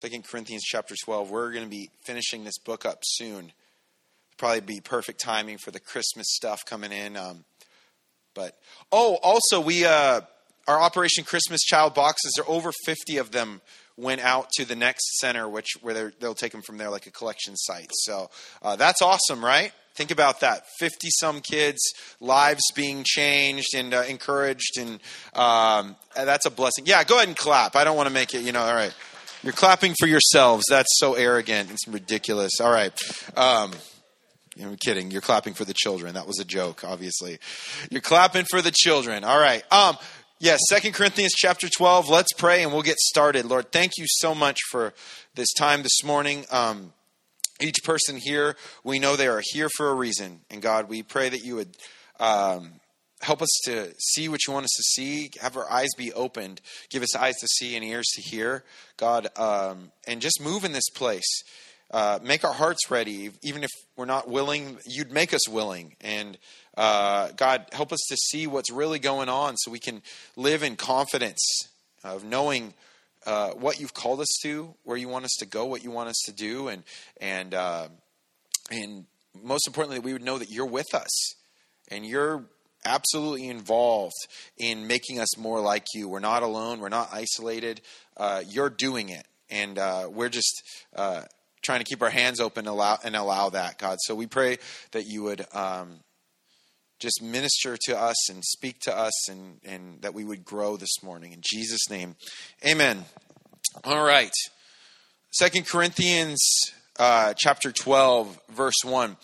Second 0.00 0.24
Corinthians 0.28 0.62
chapter 0.62 0.94
12. 1.04 1.28
We're 1.28 1.50
going 1.50 1.64
to 1.64 1.70
be 1.70 1.90
finishing 2.04 2.44
this 2.44 2.56
book 2.58 2.86
up 2.86 3.00
soon. 3.02 3.50
Probably 4.36 4.60
be 4.60 4.80
perfect 4.80 5.20
timing 5.20 5.58
for 5.58 5.72
the 5.72 5.80
Christmas 5.80 6.26
stuff 6.28 6.60
coming 6.64 6.92
in. 6.92 7.16
Um, 7.16 7.44
but 8.32 8.56
oh, 8.92 9.18
also 9.24 9.60
we 9.60 9.84
uh, 9.84 10.20
our 10.68 10.80
Operation 10.80 11.24
Christmas 11.24 11.62
Child 11.62 11.94
boxes 11.94 12.38
are 12.38 12.48
over 12.48 12.70
50 12.84 13.16
of 13.16 13.32
them 13.32 13.60
went 13.96 14.20
out 14.20 14.50
to 14.52 14.64
the 14.64 14.76
next 14.76 15.18
center, 15.18 15.48
which 15.48 15.66
where 15.80 16.12
they'll 16.20 16.32
take 16.32 16.52
them 16.52 16.62
from 16.62 16.78
there 16.78 16.90
like 16.90 17.08
a 17.08 17.10
collection 17.10 17.56
site. 17.56 17.90
So 17.92 18.30
uh, 18.62 18.76
that's 18.76 19.02
awesome, 19.02 19.44
right? 19.44 19.72
Think 19.96 20.12
about 20.12 20.38
that. 20.40 20.62
50 20.78 21.08
some 21.10 21.40
kids, 21.40 21.80
lives 22.20 22.62
being 22.76 23.02
changed 23.04 23.74
and 23.74 23.92
uh, 23.92 24.04
encouraged, 24.08 24.78
and 24.78 25.00
um, 25.34 25.96
that's 26.14 26.46
a 26.46 26.50
blessing. 26.50 26.86
Yeah, 26.86 27.02
go 27.02 27.16
ahead 27.16 27.26
and 27.26 27.36
clap. 27.36 27.74
I 27.74 27.82
don't 27.82 27.96
want 27.96 28.06
to 28.06 28.14
make 28.14 28.32
it, 28.32 28.42
you 28.42 28.52
know, 28.52 28.60
all 28.60 28.76
right. 28.76 28.94
You're 29.42 29.52
clapping 29.52 29.94
for 29.98 30.06
yourselves. 30.06 30.64
That's 30.68 30.98
so 30.98 31.14
arrogant. 31.14 31.70
It's 31.70 31.86
ridiculous. 31.86 32.60
All 32.60 32.72
right. 32.72 32.92
Um, 33.36 33.72
I'm 34.60 34.76
kidding. 34.76 35.12
You're 35.12 35.20
clapping 35.20 35.54
for 35.54 35.64
the 35.64 35.74
children. 35.74 36.14
That 36.14 36.26
was 36.26 36.40
a 36.40 36.44
joke, 36.44 36.82
obviously. 36.84 37.38
You're 37.90 38.00
clapping 38.00 38.46
for 38.50 38.60
the 38.60 38.72
children. 38.72 39.22
All 39.22 39.38
right. 39.38 39.62
Um, 39.70 39.96
yes, 40.40 40.60
yeah, 40.70 40.76
Second 40.76 40.94
Corinthians 40.94 41.32
chapter 41.36 41.68
12. 41.68 42.08
Let's 42.08 42.32
pray 42.32 42.64
and 42.64 42.72
we'll 42.72 42.82
get 42.82 42.98
started. 42.98 43.46
Lord, 43.46 43.70
thank 43.70 43.92
you 43.96 44.06
so 44.08 44.34
much 44.34 44.58
for 44.70 44.92
this 45.36 45.52
time 45.56 45.84
this 45.84 46.02
morning. 46.02 46.44
Um, 46.50 46.92
each 47.60 47.78
person 47.84 48.16
here, 48.16 48.56
we 48.82 48.98
know 48.98 49.14
they 49.14 49.28
are 49.28 49.42
here 49.52 49.68
for 49.76 49.88
a 49.90 49.94
reason. 49.94 50.40
And 50.50 50.60
God, 50.60 50.88
we 50.88 51.04
pray 51.04 51.28
that 51.28 51.44
you 51.44 51.54
would 51.56 51.76
um, 52.18 52.72
help 53.20 53.42
us 53.42 53.50
to 53.64 53.92
see 53.98 54.28
what 54.28 54.46
you 54.46 54.52
want 54.52 54.64
us 54.64 54.74
to 54.76 54.82
see, 54.82 55.30
have 55.40 55.56
our 55.56 55.70
eyes 55.70 55.88
be 55.96 56.12
opened, 56.12 56.60
give 56.90 57.02
us 57.02 57.16
eyes 57.16 57.36
to 57.36 57.46
see 57.46 57.76
and 57.76 57.84
ears 57.84 58.06
to 58.14 58.22
hear, 58.22 58.64
God, 58.96 59.28
um, 59.36 59.90
and 60.06 60.20
just 60.20 60.40
move 60.40 60.64
in 60.64 60.72
this 60.72 60.88
place. 60.90 61.42
Uh, 61.90 62.18
make 62.22 62.44
our 62.44 62.52
hearts 62.52 62.90
ready, 62.90 63.30
even 63.42 63.64
if 63.64 63.70
we're 63.96 64.04
not 64.04 64.28
willing. 64.28 64.76
You'd 64.84 65.10
make 65.10 65.32
us 65.32 65.48
willing, 65.48 65.96
and 66.02 66.36
uh, 66.76 67.30
God, 67.34 67.64
help 67.72 67.94
us 67.94 68.00
to 68.10 68.16
see 68.16 68.46
what's 68.46 68.70
really 68.70 68.98
going 68.98 69.30
on, 69.30 69.56
so 69.56 69.70
we 69.70 69.78
can 69.78 70.02
live 70.36 70.62
in 70.62 70.76
confidence 70.76 71.40
of 72.04 72.24
knowing 72.24 72.74
uh, 73.24 73.52
what 73.52 73.80
you've 73.80 73.94
called 73.94 74.20
us 74.20 74.28
to, 74.42 74.74
where 74.84 74.98
you 74.98 75.08
want 75.08 75.24
us 75.24 75.34
to 75.38 75.46
go, 75.46 75.64
what 75.64 75.82
you 75.82 75.90
want 75.90 76.10
us 76.10 76.20
to 76.26 76.32
do, 76.32 76.68
and 76.68 76.82
and 77.22 77.54
uh, 77.54 77.88
and 78.70 79.06
most 79.42 79.66
importantly, 79.66 79.98
we 79.98 80.12
would 80.12 80.22
know 80.22 80.36
that 80.36 80.50
you're 80.50 80.66
with 80.66 80.92
us, 80.92 81.34
and 81.90 82.04
you're 82.04 82.44
absolutely 82.84 83.48
involved 83.48 84.14
in 84.56 84.86
making 84.86 85.20
us 85.20 85.36
more 85.36 85.60
like 85.60 85.84
you. 85.94 86.08
We're 86.08 86.20
not 86.20 86.42
alone. 86.42 86.80
We're 86.80 86.88
not 86.88 87.10
isolated. 87.12 87.80
Uh, 88.16 88.42
you're 88.48 88.70
doing 88.70 89.08
it, 89.08 89.26
and 89.50 89.78
uh, 89.78 90.08
we're 90.10 90.28
just 90.28 90.62
uh, 90.94 91.22
trying 91.62 91.80
to 91.80 91.84
keep 91.84 92.02
our 92.02 92.10
hands 92.10 92.40
open 92.40 92.60
and 92.60 92.68
allow, 92.68 92.98
and 93.04 93.16
allow 93.16 93.50
that, 93.50 93.78
God. 93.78 93.98
So 94.02 94.14
we 94.14 94.26
pray 94.26 94.58
that 94.92 95.06
you 95.06 95.22
would 95.24 95.46
um, 95.54 96.00
just 96.98 97.22
minister 97.22 97.76
to 97.86 97.98
us 97.98 98.30
and 98.30 98.44
speak 98.44 98.80
to 98.80 98.96
us 98.96 99.28
and, 99.28 99.60
and 99.64 100.02
that 100.02 100.14
we 100.14 100.24
would 100.24 100.44
grow 100.44 100.76
this 100.76 101.02
morning. 101.02 101.32
In 101.32 101.40
Jesus' 101.42 101.88
name, 101.90 102.16
amen. 102.66 103.04
All 103.84 104.04
right. 104.04 104.32
Second 105.30 105.68
Corinthians 105.68 106.40
uh, 106.98 107.34
chapter 107.36 107.70
12, 107.70 108.40
verse 108.50 108.74
1. 108.84 109.16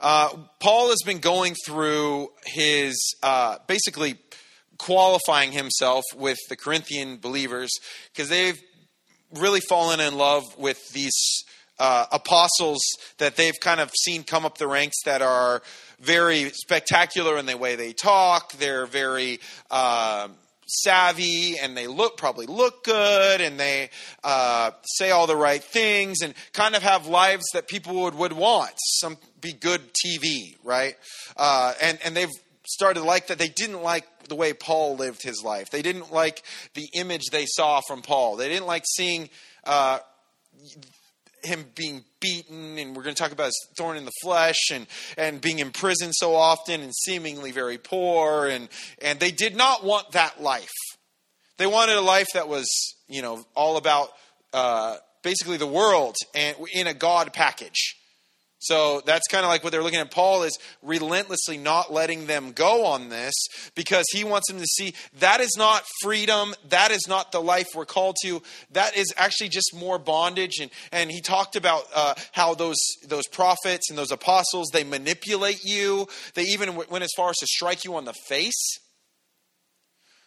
Uh, 0.00 0.28
Paul 0.60 0.90
has 0.90 1.02
been 1.04 1.18
going 1.18 1.54
through 1.66 2.28
his 2.44 3.14
uh, 3.22 3.58
basically 3.66 4.16
qualifying 4.78 5.52
himself 5.52 6.04
with 6.14 6.38
the 6.48 6.56
Corinthian 6.56 7.16
believers 7.16 7.70
because 8.12 8.28
they've 8.28 8.60
really 9.34 9.60
fallen 9.60 10.00
in 10.00 10.16
love 10.16 10.44
with 10.56 10.78
these 10.92 11.44
uh, 11.78 12.06
apostles 12.12 12.80
that 13.18 13.36
they've 13.36 13.58
kind 13.60 13.80
of 13.80 13.90
seen 14.04 14.22
come 14.22 14.44
up 14.44 14.58
the 14.58 14.66
ranks 14.66 14.96
that 15.04 15.22
are 15.22 15.62
very 16.00 16.50
spectacular 16.50 17.36
in 17.38 17.46
the 17.46 17.56
way 17.56 17.76
they 17.76 17.92
talk. 17.92 18.52
They're 18.52 18.86
very 18.86 19.40
uh, 19.70 20.28
savvy 20.68 21.58
and 21.58 21.76
they 21.76 21.86
look 21.86 22.16
probably 22.16 22.46
look 22.46 22.84
good 22.84 23.40
and 23.40 23.58
they 23.58 23.90
uh, 24.22 24.70
say 24.84 25.10
all 25.10 25.26
the 25.26 25.36
right 25.36 25.62
things 25.62 26.20
and 26.22 26.34
kind 26.52 26.76
of 26.76 26.82
have 26.82 27.06
lives 27.06 27.44
that 27.54 27.66
people 27.66 27.94
would, 28.02 28.14
would 28.14 28.32
want. 28.32 28.72
Some 29.00 29.16
be 29.40 29.52
good 29.52 29.80
TV, 29.94 30.56
right? 30.62 30.94
Uh, 31.36 31.72
and 31.80 31.98
and 32.04 32.16
they've 32.16 32.30
started 32.66 33.02
like 33.02 33.28
that. 33.28 33.38
They 33.38 33.48
didn't 33.48 33.82
like 33.82 34.04
the 34.28 34.34
way 34.34 34.52
Paul 34.52 34.96
lived 34.96 35.22
his 35.22 35.42
life. 35.42 35.70
They 35.70 35.82
didn't 35.82 36.12
like 36.12 36.42
the 36.74 36.88
image 36.94 37.26
they 37.32 37.46
saw 37.46 37.80
from 37.80 38.02
Paul. 38.02 38.36
They 38.36 38.48
didn't 38.48 38.66
like 38.66 38.84
seeing 38.86 39.30
uh, 39.64 39.98
him 41.44 41.66
being 41.74 42.04
beaten, 42.20 42.78
and 42.78 42.96
we're 42.96 43.02
going 43.02 43.14
to 43.14 43.22
talk 43.22 43.32
about 43.32 43.46
his 43.46 43.68
thorn 43.76 43.96
in 43.96 44.04
the 44.04 44.12
flesh, 44.22 44.70
and, 44.72 44.86
and 45.16 45.40
being 45.40 45.58
in 45.58 45.70
prison 45.70 46.12
so 46.12 46.34
often, 46.34 46.80
and 46.80 46.94
seemingly 46.94 47.52
very 47.52 47.78
poor, 47.78 48.46
and, 48.46 48.68
and 49.00 49.20
they 49.20 49.30
did 49.30 49.56
not 49.56 49.84
want 49.84 50.12
that 50.12 50.42
life. 50.42 50.72
They 51.58 51.66
wanted 51.66 51.96
a 51.96 52.00
life 52.00 52.28
that 52.34 52.48
was, 52.48 52.66
you 53.08 53.22
know, 53.22 53.44
all 53.54 53.76
about 53.76 54.10
uh, 54.52 54.96
basically 55.22 55.56
the 55.56 55.66
world 55.66 56.16
and 56.34 56.56
in 56.72 56.86
a 56.86 56.94
God 56.94 57.32
package. 57.32 57.96
So 58.60 59.00
that's 59.06 59.28
kind 59.28 59.44
of 59.44 59.50
like 59.50 59.62
what 59.62 59.70
they're 59.70 59.82
looking 59.82 60.00
at. 60.00 60.10
Paul 60.10 60.42
is 60.42 60.58
relentlessly 60.82 61.58
not 61.58 61.92
letting 61.92 62.26
them 62.26 62.50
go 62.52 62.86
on 62.86 63.08
this 63.08 63.32
because 63.76 64.04
he 64.10 64.24
wants 64.24 64.48
them 64.48 64.58
to 64.58 64.66
see 64.66 64.94
that 65.20 65.40
is 65.40 65.54
not 65.56 65.84
freedom. 66.02 66.54
That 66.68 66.90
is 66.90 67.06
not 67.08 67.30
the 67.30 67.40
life 67.40 67.68
we're 67.74 67.86
called 67.86 68.16
to. 68.24 68.42
That 68.72 68.96
is 68.96 69.12
actually 69.16 69.50
just 69.50 69.72
more 69.74 69.98
bondage. 69.98 70.58
And, 70.60 70.70
and 70.90 71.10
he 71.10 71.20
talked 71.20 71.54
about 71.54 71.84
uh, 71.94 72.14
how 72.32 72.54
those, 72.54 72.78
those 73.06 73.28
prophets 73.28 73.90
and 73.90 73.98
those 73.98 74.10
apostles, 74.10 74.70
they 74.72 74.84
manipulate 74.84 75.64
you. 75.64 76.08
They 76.34 76.44
even 76.44 76.74
went 76.74 77.04
as 77.04 77.10
far 77.16 77.30
as 77.30 77.36
to 77.36 77.46
strike 77.46 77.84
you 77.84 77.94
on 77.94 78.06
the 78.06 78.14
face. 78.26 78.78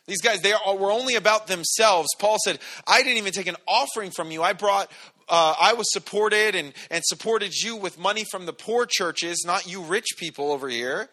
These 0.08 0.22
guys, 0.22 0.42
they 0.42 0.54
are, 0.54 0.78
were 0.78 0.92
only 0.92 1.16
about 1.16 1.48
themselves. 1.48 2.08
Paul 2.18 2.38
said, 2.44 2.60
I 2.88 3.04
didn't 3.04 3.18
even 3.18 3.34
take 3.34 3.48
an 3.48 3.58
offering 3.68 4.12
from 4.12 4.32
you. 4.32 4.42
I 4.42 4.54
brought 4.54 4.92
uh, 5.32 5.56
I 5.60 5.74
was 5.74 5.92
supported 5.92 6.56
and, 6.56 6.74
and 6.92 7.02
supported 7.06 7.56
you 7.56 7.78
with 7.78 7.98
money 7.98 8.26
from 8.30 8.46
the 8.46 8.54
poor 8.54 8.86
churches, 8.86 9.44
not 9.46 9.66
you 9.66 9.82
rich 9.82 10.10
people 10.18 10.52
over 10.52 10.68
here. 10.68 11.10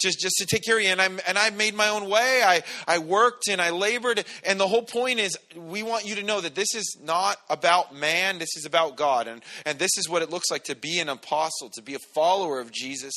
Just, 0.00 0.18
just 0.18 0.34
to 0.38 0.46
take 0.46 0.64
care 0.64 0.78
of 0.78 0.82
you. 0.82 0.88
And, 0.88 1.00
i 1.00 1.08
and 1.28 1.38
I 1.38 1.50
made 1.50 1.74
my 1.74 1.88
own 1.88 2.10
way. 2.10 2.42
I, 2.44 2.62
I 2.88 2.98
worked 2.98 3.46
and 3.48 3.60
I 3.60 3.70
labored. 3.70 4.24
And 4.44 4.58
the 4.58 4.66
whole 4.66 4.82
point 4.82 5.20
is, 5.20 5.38
we 5.54 5.84
want 5.84 6.04
you 6.04 6.16
to 6.16 6.24
know 6.24 6.40
that 6.40 6.56
this 6.56 6.74
is 6.74 6.98
not 7.00 7.36
about 7.48 7.94
man, 7.94 8.40
this 8.40 8.56
is 8.56 8.64
about 8.64 8.96
God. 8.96 9.28
And, 9.28 9.42
and 9.64 9.78
this 9.78 9.96
is 9.96 10.08
what 10.08 10.22
it 10.22 10.30
looks 10.30 10.50
like 10.50 10.64
to 10.64 10.74
be 10.74 10.98
an 10.98 11.08
apostle, 11.08 11.70
to 11.74 11.82
be 11.82 11.94
a 11.94 12.00
follower 12.16 12.58
of 12.58 12.72
Jesus 12.72 13.14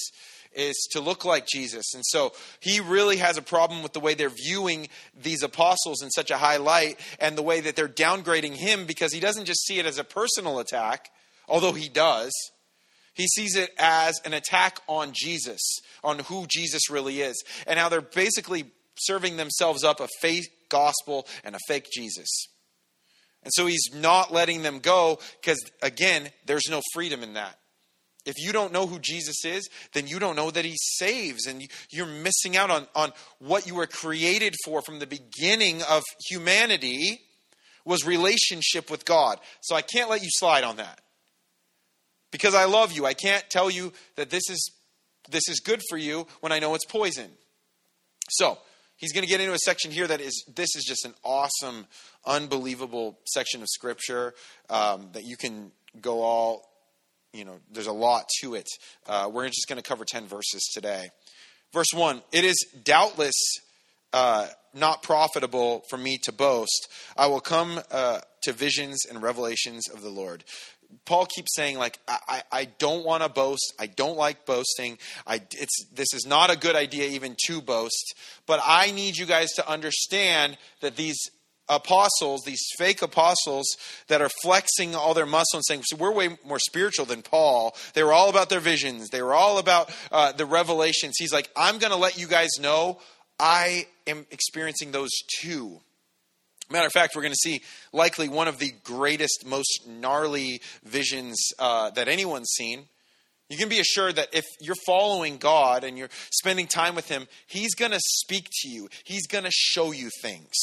is 0.56 0.88
to 0.92 1.00
look 1.00 1.26
like 1.26 1.48
Jesus. 1.48 1.94
And 1.94 2.04
so 2.06 2.34
he 2.60 2.80
really 2.80 3.18
has 3.18 3.38
a 3.38 3.42
problem 3.42 3.84
with 3.84 3.94
the 3.94 4.00
way 4.00 4.14
they're 4.14 4.30
viewing 4.30 4.88
these 5.16 5.44
apostles 5.44 6.02
in 6.02 6.10
such 6.12 6.32
a 6.32 6.38
high 6.38 6.58
light 6.58 7.00
and 7.20 7.38
the 7.38 7.44
way 7.44 7.62
that 7.62 7.76
they're 7.76 7.88
downgrading 7.88 8.54
him 8.54 8.86
because 8.86 9.14
he 9.14 9.20
doesn't 9.20 9.46
just 9.46 9.66
see 9.66 9.80
it 9.80 9.86
as 9.86 9.98
a 9.98 10.04
personal 10.04 10.60
attack, 10.60 11.10
although 11.48 11.74
he 11.74 11.90
does. 11.90 12.32
He 13.14 13.28
sees 13.28 13.56
it 13.56 13.72
as 13.78 14.20
an 14.26 14.34
attack 14.34 14.80
on 14.88 15.12
Jesus, 15.14 15.62
on 16.04 16.20
who 16.20 16.46
Jesus 16.50 16.90
really 16.90 17.22
is, 17.22 17.42
and 17.66 17.80
how 17.80 17.88
they're 17.88 18.02
basically 18.02 18.66
serving 18.98 19.38
themselves 19.38 19.84
up 19.84 20.00
a 20.00 20.08
fake 20.20 20.50
gospel 20.70 21.26
and 21.44 21.56
a 21.56 21.60
fake 21.68 21.88
Jesus. 21.94 22.28
And 23.44 23.54
so 23.54 23.68
he's 23.68 23.90
not 23.94 24.34
letting 24.34 24.64
them 24.64 24.80
go 24.80 25.20
because, 25.40 25.60
again, 25.82 26.30
there's 26.46 26.68
no 26.70 26.82
freedom 26.94 27.24
in 27.24 27.34
that. 27.36 27.58
If 28.25 28.36
you 28.40 28.52
don't 28.52 28.74
know 28.74 28.88
who 28.88 29.00
Jesus 29.00 29.46
is, 29.46 29.69
then 29.94 30.08
you 30.08 30.18
don't 30.19 30.36
know 30.36 30.50
that 30.50 30.66
he 30.66 30.75
saves, 30.78 31.46
and 31.46 31.68
you're 31.91 32.08
missing 32.08 32.58
out 32.58 32.72
on, 32.72 32.88
on 32.96 33.12
what 33.40 33.68
you 33.68 33.75
were 33.75 33.88
created 33.88 34.56
for 34.66 34.81
from 34.81 35.00
the 35.00 35.08
beginning 35.08 35.81
of 35.84 36.03
humanity 36.28 37.22
was 37.86 38.06
relationship 38.06 38.90
with 38.90 39.06
God. 39.06 39.40
So 39.62 39.75
I 39.75 39.84
can't 39.84 40.09
let 40.09 40.24
you 40.24 40.30
slide 40.31 40.63
on 40.63 40.77
that. 40.77 41.01
Because 42.31 42.56
I 42.56 42.66
love 42.66 42.92
you. 42.92 43.06
I 43.06 43.13
can't 43.13 43.48
tell 43.50 43.69
you 43.69 43.94
that 44.16 44.30
this 44.30 44.50
is 44.50 44.72
this 45.30 45.48
is 45.48 45.60
good 45.60 45.81
for 45.89 45.98
you 45.98 46.27
when 46.42 46.51
I 46.51 46.60
know 46.60 46.75
it's 46.75 46.86
poison. 46.86 47.30
So, 48.30 48.57
he's 48.95 49.12
going 49.12 49.24
to 49.24 49.30
get 49.30 49.39
into 49.39 49.54
a 49.54 49.60
section 49.60 49.92
here 49.92 50.07
that 50.07 50.22
is 50.22 50.44
this 50.56 50.75
is 50.75 50.83
just 50.83 51.06
an 51.06 51.13
awesome 51.24 51.86
unbelievable 52.25 53.19
section 53.25 53.62
of 53.62 53.68
scripture 53.69 54.33
um, 54.69 55.10
that 55.13 55.24
you 55.24 55.38
can 55.38 55.72
go 56.01 56.22
all 56.22 56.75
you 57.36 57.46
know, 57.46 57.60
there's 57.72 57.88
a 57.88 57.94
lot 57.94 58.30
to 58.42 58.56
it. 58.56 58.68
Uh, 59.08 59.30
we're 59.32 59.48
just 59.48 59.68
going 59.68 59.82
to 59.82 59.88
cover 59.88 60.06
10 60.06 60.26
verses 60.26 60.70
today. 60.74 61.10
Verse 61.74 61.94
1 61.94 62.22
It 62.32 62.46
is 62.46 62.56
doubtless 62.84 63.36
uh, 64.14 64.48
not 64.74 65.04
profitable 65.04 65.84
for 65.90 65.98
me 65.98 66.18
to 66.24 66.32
boast. 66.32 66.88
I 67.18 67.28
will 67.28 67.42
come 67.42 67.80
uh, 67.92 68.20
to 68.44 68.54
visions 68.54 69.06
and 69.10 69.22
revelations 69.22 69.90
of 69.90 70.02
the 70.02 70.10
Lord. 70.10 70.44
Paul 71.06 71.26
keeps 71.26 71.54
saying, 71.56 71.78
like, 71.78 72.00
I, 72.08 72.44
I, 72.52 72.66
don't 72.66 73.04
want 73.04 73.24
to 73.24 73.30
boast. 73.30 73.74
I 73.78 73.88
don't 73.88 74.18
like 74.18 74.46
boasting. 74.46 74.98
I, 75.28 75.42
it's, 75.52 75.86
this 75.94 76.14
is 76.14 76.26
not 76.26 76.50
a 76.50 76.58
good 76.58 76.76
idea 76.76 77.10
even 77.10 77.36
to 77.48 77.62
boast. 77.62 78.16
But 78.46 78.62
I 78.64 78.92
need 78.92 79.18
you 79.18 79.26
guys 79.26 79.50
to 79.56 79.70
understand 79.70 80.58
that 80.80 80.96
these 80.96 81.18
apostles, 81.67 82.44
these 82.45 82.63
fake 82.77 83.01
apostles 83.01 83.65
that 84.07 84.21
are 84.21 84.29
flexing 84.44 84.95
all 84.95 85.13
their 85.13 85.25
muscle 85.25 85.57
and 85.57 85.65
saying, 85.65 85.83
so 85.83 85.95
we're 85.97 86.13
way 86.13 86.38
more 86.45 86.59
spiritual 86.59 87.06
than 87.06 87.21
Paul. 87.21 87.75
They 87.94 88.03
were 88.03 88.13
all 88.13 88.29
about 88.29 88.50
their 88.50 88.59
visions, 88.59 89.09
they 89.09 89.21
were 89.21 89.33
all 89.33 89.57
about 89.57 89.91
uh, 90.12 90.31
the 90.31 90.45
revelations. 90.45 91.15
He's 91.17 91.33
like, 91.33 91.50
I'm 91.56 91.77
going 91.77 91.91
to 91.91 91.97
let 91.97 92.17
you 92.17 92.27
guys 92.27 92.50
know 92.59 93.00
I 93.39 93.88
am 94.07 94.25
experiencing 94.31 94.91
those 94.91 95.12
too. 95.41 95.81
Matter 96.69 96.88
of 96.88 96.94
fact, 96.94 97.15
we're 97.15 97.21
going 97.21 97.33
to 97.33 97.50
see 97.50 97.62
likely 97.94 98.27
one 98.27 98.47
of 98.47 98.57
the 98.57 98.73
greatest, 98.83 99.45
most 99.45 99.88
gnarly 99.88 100.62
visions 100.83 101.38
uh, 101.59 101.91
that 101.91 102.07
anyone's 102.07 102.50
seen. 102.56 102.85
You 103.50 103.57
can 103.57 103.69
be 103.69 103.79
assured 103.79 104.15
that 104.15 104.33
if 104.33 104.45
you're 104.59 104.75
following 104.88 105.38
God 105.38 105.83
and 105.83 105.97
you're 105.97 106.09
spending 106.31 106.65
time 106.65 106.95
with 106.95 107.07
Him, 107.07 107.27
He's 107.45 107.75
going 107.75 107.91
to 107.91 108.00
speak 108.01 108.47
to 108.62 108.69
you. 108.69 108.89
He's 109.03 109.27
going 109.27 109.44
to 109.44 109.51
show 109.51 109.91
you 109.91 110.09
things. 110.23 110.53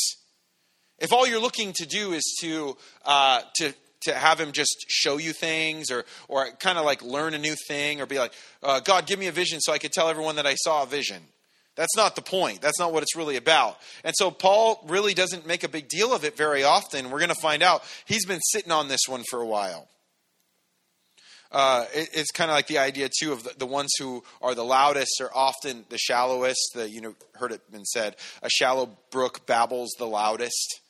If 1.03 1.13
all 1.13 1.27
you're 1.27 1.41
looking 1.41 1.73
to 1.75 1.85
do 1.85 2.13
is 2.13 2.23
to 2.41 2.77
uh, 3.05 3.43
to 3.57 3.75
to 4.03 4.15
have 4.15 4.41
Him 4.41 4.53
just 4.53 4.87
show 4.89 5.19
you 5.19 5.33
things, 5.33 5.91
or 5.91 6.05
or 6.29 6.51
kind 6.53 6.79
of 6.79 6.85
like 6.85 7.03
learn 7.03 7.35
a 7.35 7.39
new 7.39 7.57
thing, 7.67 8.01
or 8.01 8.07
be 8.07 8.19
like, 8.19 8.33
uh, 8.63 8.81
God, 8.81 9.07
give 9.07 9.19
me 9.19 9.27
a 9.27 9.33
vision 9.33 9.61
so 9.61 9.73
I 9.73 9.79
could 9.79 9.93
tell 9.93 10.09
everyone 10.09 10.37
that 10.37 10.47
I 10.47 10.55
saw 10.55 10.85
a 10.85 10.87
vision. 10.87 11.21
That's 11.75 11.97
not 11.97 12.15
the 12.17 12.23
point. 12.23 12.61
That's 12.61 12.79
not 12.79 12.93
what 12.93 13.03
it's 13.03 13.17
really 13.17 13.37
about. 13.37 13.79
And 14.05 14.15
so 14.17 14.31
Paul 14.31 14.85
really 14.89 15.15
doesn't 15.15 15.47
make 15.47 15.65
a 15.65 15.69
big 15.69 15.89
deal 15.89 16.15
of 16.15 16.25
it 16.25 16.37
very 16.37 16.63
often. 16.63 17.11
We're 17.11 17.19
going 17.19 17.31
to 17.31 17.35
find 17.35 17.63
out 17.63 17.83
he's 18.05 18.27
been 18.27 18.41
sitting 18.43 18.71
on 18.71 18.89
this 18.89 19.01
one 19.09 19.25
for 19.31 19.41
a 19.41 19.47
while. 19.47 19.89
Uh, 21.51 21.87
it, 21.95 22.11
it's 22.13 22.31
kind 22.31 22.51
of 22.51 22.55
like 22.55 22.67
the 22.67 22.79
idea 22.79 23.09
too 23.21 23.33
of 23.33 23.43
the, 23.45 23.55
the, 23.59 23.67
ones 23.67 23.91
who 23.99 24.23
are 24.41 24.55
the 24.55 24.65
loudest 24.65 25.21
are 25.21 25.31
often 25.35 25.85
the 25.91 25.99
shallowest. 25.99 26.61
The 26.75 26.89
you 26.89 27.01
know 27.01 27.15
heard 27.35 27.53
it 27.53 27.71
been 27.71 27.85
said, 27.85 28.17
a 28.43 28.49
shallow 28.49 28.97
brook 29.11 29.47
babbles 29.47 29.91
the 29.99 30.07
loudest. 30.07 30.81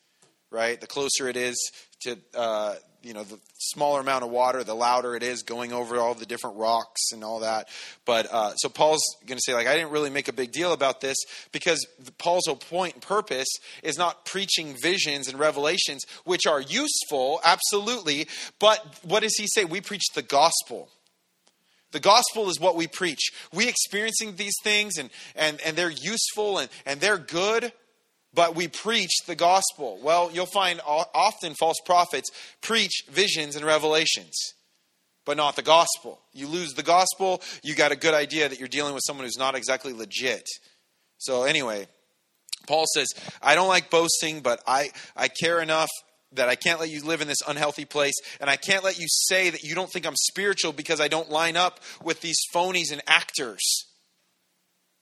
Right, 0.52 0.78
the 0.78 0.86
closer 0.86 1.28
it 1.28 1.36
is 1.36 1.56
to 2.02 2.18
uh, 2.34 2.74
you 3.02 3.14
know 3.14 3.24
the 3.24 3.38
smaller 3.58 4.00
amount 4.00 4.22
of 4.22 4.30
water 4.30 4.62
the 4.62 4.74
louder 4.74 5.16
it 5.16 5.22
is 5.22 5.42
going 5.42 5.72
over 5.72 5.96
all 5.96 6.14
the 6.14 6.26
different 6.26 6.56
rocks 6.56 7.00
and 7.12 7.24
all 7.24 7.40
that. 7.40 7.68
But 8.04 8.26
uh, 8.30 8.54
so 8.56 8.68
paul's 8.68 9.00
going 9.26 9.38
to 9.38 9.42
say 9.42 9.54
like 9.54 9.66
i 9.66 9.74
didn't 9.74 9.90
really 9.90 10.10
make 10.10 10.28
a 10.28 10.32
big 10.32 10.52
deal 10.52 10.74
about 10.74 11.00
this 11.00 11.16
because 11.52 11.86
paul's 12.18 12.44
whole 12.46 12.56
point 12.56 12.94
and 12.94 13.02
purpose 13.02 13.48
is 13.82 13.96
not 13.96 14.26
preaching 14.26 14.76
visions 14.80 15.26
and 15.26 15.38
revelations 15.38 16.04
which 16.24 16.46
are 16.46 16.60
useful 16.60 17.40
absolutely 17.44 18.28
but 18.58 19.00
what 19.02 19.22
does 19.22 19.34
he 19.36 19.46
say? 19.46 19.64
We 19.64 19.80
preach 19.80 20.04
the 20.14 20.22
gospel. 20.22 20.88
The 21.92 22.00
gospel 22.00 22.48
is 22.48 22.58
what 22.58 22.76
we 22.76 22.86
preach. 22.86 23.30
We 23.52 23.68
experiencing 23.68 24.36
these 24.36 24.54
things 24.62 24.96
and, 24.98 25.10
and, 25.36 25.60
and 25.60 25.76
they're 25.76 25.90
useful 25.90 26.58
and, 26.58 26.70
and 26.86 27.00
they're 27.00 27.18
good, 27.18 27.72
but 28.34 28.54
we 28.54 28.68
preach 28.68 29.12
the 29.26 29.34
gospel. 29.34 29.98
Well, 30.02 30.30
you'll 30.32 30.46
find 30.46 30.80
often 30.84 31.54
false 31.54 31.78
prophets 31.84 32.30
preach 32.60 33.04
visions 33.10 33.56
and 33.56 33.64
revelations, 33.64 34.36
but 35.24 35.36
not 35.36 35.56
the 35.56 35.62
gospel. 35.62 36.20
You 36.32 36.46
lose 36.46 36.74
the 36.74 36.82
gospel, 36.82 37.42
you 37.62 37.74
got 37.74 37.92
a 37.92 37.96
good 37.96 38.14
idea 38.14 38.48
that 38.48 38.58
you're 38.58 38.68
dealing 38.68 38.94
with 38.94 39.02
someone 39.06 39.26
who's 39.26 39.38
not 39.38 39.54
exactly 39.54 39.92
legit. 39.92 40.46
So, 41.18 41.44
anyway, 41.44 41.86
Paul 42.66 42.84
says, 42.94 43.08
I 43.42 43.54
don't 43.54 43.68
like 43.68 43.90
boasting, 43.90 44.40
but 44.40 44.62
I, 44.66 44.90
I 45.16 45.28
care 45.28 45.60
enough 45.60 45.90
that 46.32 46.48
I 46.48 46.54
can't 46.54 46.80
let 46.80 46.90
you 46.90 47.04
live 47.04 47.20
in 47.20 47.28
this 47.28 47.42
unhealthy 47.46 47.84
place, 47.84 48.14
and 48.40 48.48
I 48.48 48.56
can't 48.56 48.82
let 48.82 48.98
you 48.98 49.06
say 49.08 49.50
that 49.50 49.62
you 49.62 49.74
don't 49.74 49.90
think 49.90 50.06
I'm 50.06 50.16
spiritual 50.16 50.72
because 50.72 51.00
I 51.00 51.08
don't 51.08 51.30
line 51.30 51.56
up 51.56 51.80
with 52.02 52.20
these 52.22 52.38
phonies 52.54 52.90
and 52.90 53.02
actors. 53.06 53.60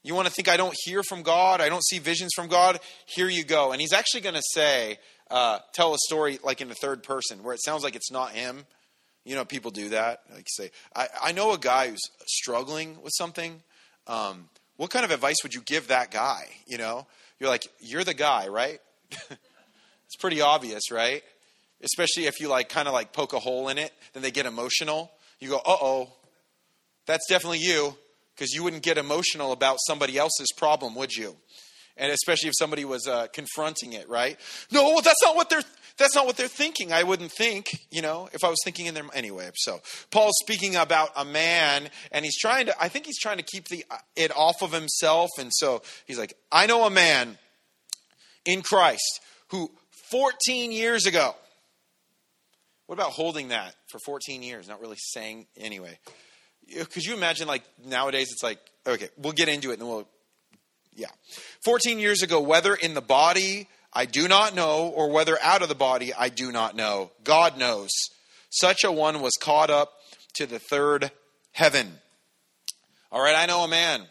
You 0.03 0.15
want 0.15 0.27
to 0.27 0.33
think 0.33 0.47
I 0.47 0.57
don't 0.57 0.75
hear 0.83 1.03
from 1.03 1.21
God? 1.21 1.61
I 1.61 1.69
don't 1.69 1.83
see 1.83 1.99
visions 1.99 2.31
from 2.35 2.47
God? 2.47 2.79
Here 3.05 3.29
you 3.29 3.43
go. 3.43 3.71
And 3.71 3.79
he's 3.79 3.93
actually 3.93 4.21
going 4.21 4.35
to 4.35 4.41
say, 4.53 4.97
uh, 5.29 5.59
tell 5.73 5.93
a 5.93 5.97
story 6.07 6.39
like 6.43 6.59
in 6.59 6.69
the 6.69 6.75
third 6.75 7.03
person 7.03 7.43
where 7.43 7.53
it 7.53 7.63
sounds 7.63 7.83
like 7.83 7.95
it's 7.95 8.11
not 8.11 8.31
him. 8.31 8.65
You 9.23 9.35
know, 9.35 9.45
people 9.45 9.69
do 9.69 9.89
that. 9.89 10.21
Like 10.33 10.47
say, 10.47 10.71
I, 10.95 11.07
I 11.21 11.31
know 11.31 11.53
a 11.53 11.57
guy 11.57 11.89
who's 11.89 12.01
struggling 12.25 13.01
with 13.03 13.13
something. 13.15 13.61
Um, 14.07 14.49
what 14.77 14.89
kind 14.89 15.05
of 15.05 15.11
advice 15.11 15.37
would 15.43 15.53
you 15.53 15.61
give 15.61 15.89
that 15.89 16.09
guy? 16.09 16.47
You 16.65 16.79
know, 16.79 17.05
you're 17.39 17.49
like, 17.49 17.67
you're 17.79 18.03
the 18.03 18.15
guy, 18.15 18.47
right? 18.47 18.79
it's 19.11 20.15
pretty 20.19 20.41
obvious, 20.41 20.89
right? 20.89 21.23
Especially 21.83 22.25
if 22.25 22.39
you 22.39 22.47
like 22.47 22.69
kind 22.69 22.87
of 22.87 22.93
like 22.95 23.13
poke 23.13 23.33
a 23.33 23.39
hole 23.39 23.69
in 23.69 23.77
it, 23.77 23.93
then 24.13 24.23
they 24.23 24.31
get 24.31 24.47
emotional. 24.47 25.11
You 25.39 25.49
go, 25.49 25.57
uh 25.57 25.77
oh, 25.79 26.13
that's 27.05 27.27
definitely 27.29 27.59
you 27.59 27.95
because 28.41 28.55
you 28.55 28.63
wouldn't 28.63 28.81
get 28.81 28.97
emotional 28.97 29.51
about 29.51 29.77
somebody 29.85 30.17
else's 30.17 30.51
problem, 30.57 30.95
would 30.95 31.13
you? 31.13 31.35
And 31.95 32.11
especially 32.11 32.49
if 32.49 32.55
somebody 32.57 32.85
was 32.85 33.05
uh, 33.05 33.27
confronting 33.31 33.93
it, 33.93 34.09
right? 34.09 34.35
No, 34.71 34.99
that's 34.99 35.21
not 35.21 35.35
what 35.35 35.51
they're 35.51 35.61
that's 35.97 36.15
not 36.15 36.25
what 36.25 36.37
they're 36.37 36.47
thinking. 36.47 36.91
I 36.91 37.03
wouldn't 37.03 37.31
think, 37.31 37.67
you 37.91 38.01
know, 38.01 38.29
if 38.33 38.43
I 38.43 38.49
was 38.49 38.57
thinking 38.63 38.87
in 38.87 38.95
their 38.95 39.03
anyway. 39.13 39.51
So 39.53 39.81
Paul's 40.09 40.33
speaking 40.41 40.75
about 40.75 41.09
a 41.15 41.23
man, 41.23 41.89
and 42.11 42.25
he's 42.25 42.39
trying 42.39 42.65
to. 42.65 42.81
I 42.81 42.87
think 42.87 43.05
he's 43.05 43.19
trying 43.19 43.37
to 43.37 43.43
keep 43.43 43.67
the 43.67 43.85
it 44.15 44.35
off 44.35 44.63
of 44.63 44.73
himself, 44.73 45.29
and 45.37 45.51
so 45.53 45.83
he's 46.07 46.17
like, 46.17 46.33
I 46.51 46.65
know 46.65 46.85
a 46.85 46.89
man 46.89 47.37
in 48.43 48.63
Christ 48.63 49.21
who 49.49 49.69
14 50.09 50.71
years 50.71 51.05
ago. 51.05 51.35
What 52.87 52.95
about 52.95 53.11
holding 53.11 53.49
that 53.49 53.75
for 53.91 53.99
14 54.03 54.41
years? 54.41 54.67
Not 54.67 54.81
really 54.81 54.97
saying 54.97 55.45
anyway 55.55 55.99
could 56.89 57.03
you 57.03 57.13
imagine 57.13 57.47
like 57.47 57.63
nowadays 57.85 58.29
it's 58.31 58.43
like 58.43 58.59
okay 58.87 59.09
we'll 59.17 59.33
get 59.33 59.49
into 59.49 59.71
it 59.71 59.79
and 59.79 59.87
we'll 59.87 60.07
yeah. 60.95 61.07
14 61.63 61.99
years 61.99 62.21
ago 62.21 62.41
whether 62.41 62.75
in 62.75 62.93
the 62.93 63.01
body 63.01 63.67
i 63.93 64.05
do 64.05 64.27
not 64.27 64.53
know 64.55 64.87
or 64.87 65.09
whether 65.09 65.37
out 65.41 65.61
of 65.61 65.69
the 65.69 65.75
body 65.75 66.13
i 66.13 66.29
do 66.29 66.51
not 66.51 66.75
know. 66.75 67.11
God 67.23 67.57
knows. 67.57 67.89
Such 68.49 68.83
a 68.83 68.91
one 68.91 69.21
was 69.21 69.33
caught 69.39 69.69
up 69.69 69.93
to 70.35 70.45
the 70.45 70.59
third 70.59 71.11
heaven. 71.51 71.99
All 73.11 73.21
right 73.21 73.35
i 73.35 73.45
know 73.45 73.63
a 73.63 73.67
man. 73.67 74.03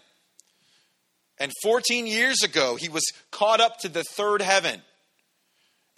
And 1.39 1.53
14 1.63 2.07
years 2.07 2.43
ago 2.43 2.77
he 2.77 2.89
was 2.89 3.05
caught 3.31 3.61
up 3.61 3.79
to 3.81 3.89
the 3.89 4.05
third 4.05 4.43
heaven 4.43 4.83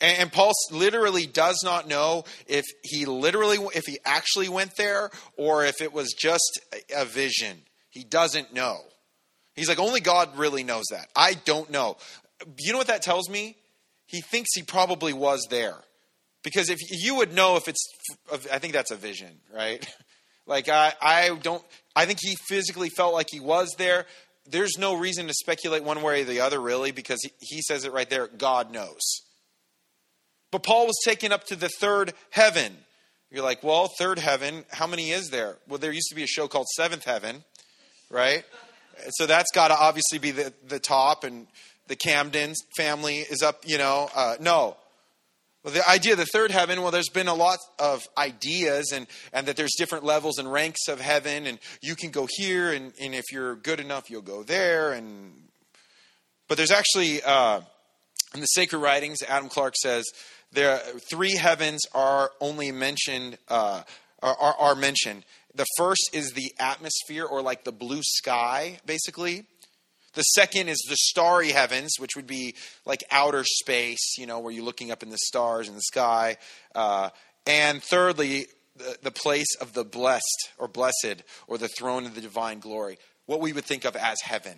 and 0.02 0.32
Paul 0.32 0.52
literally 0.70 1.26
does 1.26 1.60
not 1.64 1.88
know 1.88 2.25
if 2.46 2.64
he 2.82 3.06
literally, 3.06 3.58
if 3.75 3.84
he 3.87 3.99
actually 4.04 4.49
went 4.49 4.76
there 4.76 5.10
or 5.37 5.64
if 5.64 5.81
it 5.81 5.93
was 5.93 6.12
just 6.12 6.60
a 6.94 7.04
vision. 7.04 7.62
He 7.90 8.02
doesn't 8.04 8.52
know. 8.52 8.78
He's 9.54 9.69
like, 9.69 9.78
only 9.78 10.00
God 10.00 10.37
really 10.37 10.64
knows 10.64 10.87
that. 10.90 11.08
I 11.14 11.34
don't 11.34 11.70
know. 11.70 11.99
You 12.58 12.72
know 12.72 12.78
what 12.78 12.88
that 12.88 13.02
tells 13.02 13.28
me? 13.28 13.56
He 14.06 14.20
thinks 14.20 14.50
he 14.54 14.62
probably 14.62 15.12
was 15.12 15.46
there. 15.50 15.76
Because 16.43 16.69
if 16.69 16.78
you 16.90 17.16
would 17.16 17.32
know 17.32 17.56
if 17.56 17.69
it's, 17.69 17.84
I 18.50 18.58
think 18.58 18.72
that's 18.72 18.90
a 18.90 18.96
vision, 18.96 19.40
right? 19.54 19.87
Like, 20.44 20.68
I, 20.68 20.92
I 21.00 21.38
don't, 21.40 21.62
I 21.94 22.04
think 22.04 22.18
he 22.21 22.35
physically 22.49 22.88
felt 22.88 23.14
like 23.14 23.28
he 23.30 23.38
was 23.38 23.76
there. 23.78 24.06
There's 24.44 24.76
no 24.76 24.94
reason 24.94 25.28
to 25.28 25.35
speculate 25.35 25.85
one 25.85 26.02
way 26.02 26.23
or 26.23 26.25
the 26.25 26.40
other, 26.40 26.61
really, 26.61 26.90
because 26.90 27.21
he, 27.23 27.30
he 27.38 27.62
says 27.62 27.85
it 27.85 27.92
right 27.92 28.11
there 28.11 28.26
God 28.26 28.73
knows. 28.73 28.99
But 30.52 30.62
Paul 30.62 30.87
was 30.87 31.00
taken 31.04 31.32
up 31.32 31.44
to 31.44 31.56
the 31.56 31.71
third 31.80 32.12
heaven. 32.30 32.76
You're 33.30 33.42
like, 33.42 33.64
well, 33.64 33.88
third 33.99 34.18
heaven, 34.18 34.64
how 34.71 34.87
many 34.87 35.11
is 35.11 35.30
there? 35.30 35.56
Well, 35.66 35.78
there 35.78 35.90
used 35.90 36.11
to 36.11 36.14
be 36.14 36.23
a 36.23 36.26
show 36.28 36.47
called 36.47 36.66
Seventh 36.76 37.04
Heaven, 37.04 37.42
right? 38.11 38.44
So 39.12 39.25
that's 39.25 39.50
got 39.52 39.68
to 39.68 39.75
obviously 39.75 40.18
be 40.18 40.30
the, 40.30 40.52
the 40.68 40.78
top, 40.78 41.25
and 41.25 41.47
the 41.88 41.97
Camden 41.97 42.52
family 42.76 43.21
is 43.21 43.42
up, 43.42 43.64
you 43.66 43.78
know. 43.78 44.11
Uh, 44.14 44.37
no. 44.38 44.76
Well, 45.64 45.73
the 45.73 45.88
idea 45.88 46.12
of 46.12 46.18
the 46.18 46.26
third 46.26 46.50
heaven, 46.50 46.82
well, 46.82 46.90
there's 46.90 47.09
been 47.09 47.28
a 47.28 47.35
lot 47.35 47.59
of 47.78 48.02
ideas, 48.18 48.92
and, 48.92 49.06
and 49.32 49.47
that 49.47 49.56
there's 49.56 49.75
different 49.78 50.04
levels 50.04 50.37
and 50.37 50.52
ranks 50.52 50.87
of 50.88 51.00
heaven, 51.00 51.47
and 51.47 51.59
you 51.80 51.97
can 51.97 52.11
go 52.11 52.28
here, 52.28 52.71
and, 52.73 52.92
and 53.00 53.14
if 53.14 53.25
you're 53.32 53.56
good 53.56 53.80
enough, 53.80 54.11
you'll 54.11 54.21
go 54.21 54.42
there. 54.42 54.92
and 54.92 55.32
But 56.49 56.59
there's 56.59 56.71
actually, 56.71 57.23
uh, 57.23 57.62
in 58.35 58.40
the 58.40 58.47
sacred 58.47 58.80
writings, 58.80 59.18
Adam 59.26 59.49
Clarke 59.49 59.76
says, 59.76 60.04
there 60.52 60.78
three 61.11 61.37
heavens 61.37 61.82
are 61.94 62.30
only 62.40 62.73
mentioned 62.73 63.38
uh, 63.49 63.82
are, 64.23 64.54
are 64.59 64.75
mentioned. 64.75 65.25
The 65.54 65.66
first 65.76 66.11
is 66.12 66.32
the 66.32 66.52
atmosphere 66.59 67.25
or 67.25 67.42
like 67.42 67.64
the 67.64 67.73
blue 67.73 68.02
sky, 68.02 68.78
basically. 68.87 69.47
The 70.14 70.23
second 70.23 70.68
is 70.68 70.78
the 70.88 70.97
starry 70.97 71.52
heavens, 71.52 71.92
which 71.99 72.16
would 72.16 72.26
be 72.26 72.54
like 72.85 73.02
outer 73.11 73.44
space, 73.44 74.18
you 74.18 74.26
know, 74.26 74.40
where 74.40 74.52
you're 74.52 74.64
looking 74.64 74.90
up 74.90 75.02
in 75.02 75.11
the 75.11 75.18
stars 75.18 75.68
in 75.68 75.75
the 75.75 75.82
sky. 75.82 76.37
Uh, 76.75 77.11
and 77.47 77.82
thirdly, 77.82 78.47
the, 78.76 78.97
the 79.02 79.11
place 79.11 79.56
of 79.61 79.73
the 79.73 79.85
blessed 79.85 80.50
or 80.59 80.68
blessed 80.68 81.23
or 81.47 81.59
the 81.59 81.68
throne 81.68 82.04
of 82.04 82.14
the 82.14 82.21
divine 82.21 82.61
glory, 82.61 82.99
what 83.26 83.40
we 83.40 83.52
would 83.52 83.64
think 83.64 83.85
of 83.85 83.97
as 83.97 84.21
heaven. 84.23 84.56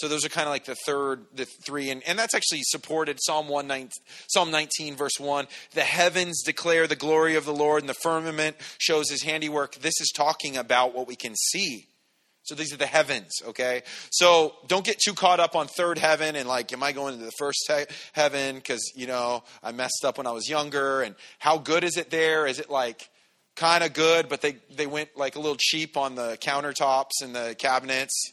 So 0.00 0.08
those 0.08 0.24
are 0.24 0.30
kind 0.30 0.46
of 0.46 0.50
like 0.50 0.64
the 0.64 0.76
third, 0.86 1.26
the 1.34 1.44
three, 1.44 1.90
and, 1.90 2.02
and 2.06 2.18
that's 2.18 2.34
actually 2.34 2.62
supported 2.62 3.18
Psalm 3.20 3.48
one 3.48 3.66
nineteen, 3.66 4.02
Psalm 4.28 4.50
19, 4.50 4.96
verse 4.96 5.20
1. 5.20 5.46
The 5.74 5.82
heavens 5.82 6.42
declare 6.42 6.86
the 6.86 6.96
glory 6.96 7.34
of 7.36 7.44
the 7.44 7.52
Lord, 7.52 7.82
and 7.82 7.88
the 7.88 7.92
firmament 7.92 8.56
shows 8.78 9.10
his 9.10 9.22
handiwork. 9.22 9.74
This 9.74 10.00
is 10.00 10.10
talking 10.16 10.56
about 10.56 10.94
what 10.94 11.06
we 11.06 11.16
can 11.16 11.34
see. 11.36 11.86
So 12.44 12.54
these 12.54 12.72
are 12.72 12.78
the 12.78 12.86
heavens, 12.86 13.30
okay? 13.48 13.82
So 14.10 14.54
don't 14.68 14.86
get 14.86 14.98
too 15.00 15.12
caught 15.12 15.38
up 15.38 15.54
on 15.54 15.66
third 15.66 15.98
heaven 15.98 16.34
and 16.34 16.48
like, 16.48 16.72
am 16.72 16.82
I 16.82 16.92
going 16.92 17.18
to 17.18 17.22
the 17.22 17.30
first 17.32 17.58
he- 17.68 17.94
heaven 18.14 18.56
because, 18.56 18.80
you 18.96 19.06
know, 19.06 19.44
I 19.62 19.72
messed 19.72 20.02
up 20.06 20.16
when 20.16 20.26
I 20.26 20.32
was 20.32 20.48
younger 20.48 21.02
and 21.02 21.14
how 21.38 21.58
good 21.58 21.84
is 21.84 21.98
it 21.98 22.10
there? 22.10 22.46
Is 22.46 22.58
it 22.58 22.70
like 22.70 23.06
kind 23.54 23.84
of 23.84 23.92
good, 23.92 24.30
but 24.30 24.40
they, 24.40 24.56
they 24.74 24.86
went 24.86 25.10
like 25.14 25.36
a 25.36 25.40
little 25.40 25.58
cheap 25.60 25.98
on 25.98 26.14
the 26.14 26.38
countertops 26.40 27.22
and 27.22 27.34
the 27.34 27.54
cabinets, 27.58 28.32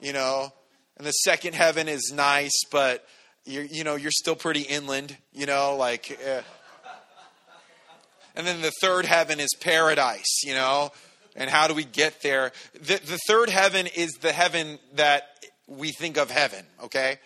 you 0.00 0.12
know? 0.12 0.52
And 1.00 1.06
the 1.06 1.12
second 1.12 1.54
heaven 1.54 1.88
is 1.88 2.12
nice, 2.14 2.60
but 2.70 3.06
you're, 3.46 3.64
you 3.64 3.84
know, 3.84 3.94
you're 3.94 4.10
still 4.10 4.36
pretty 4.36 4.60
inland, 4.60 5.16
you 5.32 5.46
know, 5.46 5.74
like. 5.74 6.20
Uh, 6.22 6.42
and 8.36 8.46
then 8.46 8.60
the 8.60 8.70
third 8.82 9.06
heaven 9.06 9.40
is 9.40 9.48
paradise, 9.58 10.42
you 10.44 10.52
know. 10.52 10.90
And 11.34 11.48
how 11.48 11.68
do 11.68 11.74
we 11.74 11.84
get 11.84 12.20
there? 12.20 12.52
The, 12.74 13.00
the 13.02 13.18
third 13.26 13.48
heaven 13.48 13.86
is 13.86 14.10
the 14.20 14.30
heaven 14.30 14.78
that 14.96 15.22
we 15.66 15.90
think 15.90 16.18
of 16.18 16.30
heaven, 16.30 16.66
okay? 16.84 17.18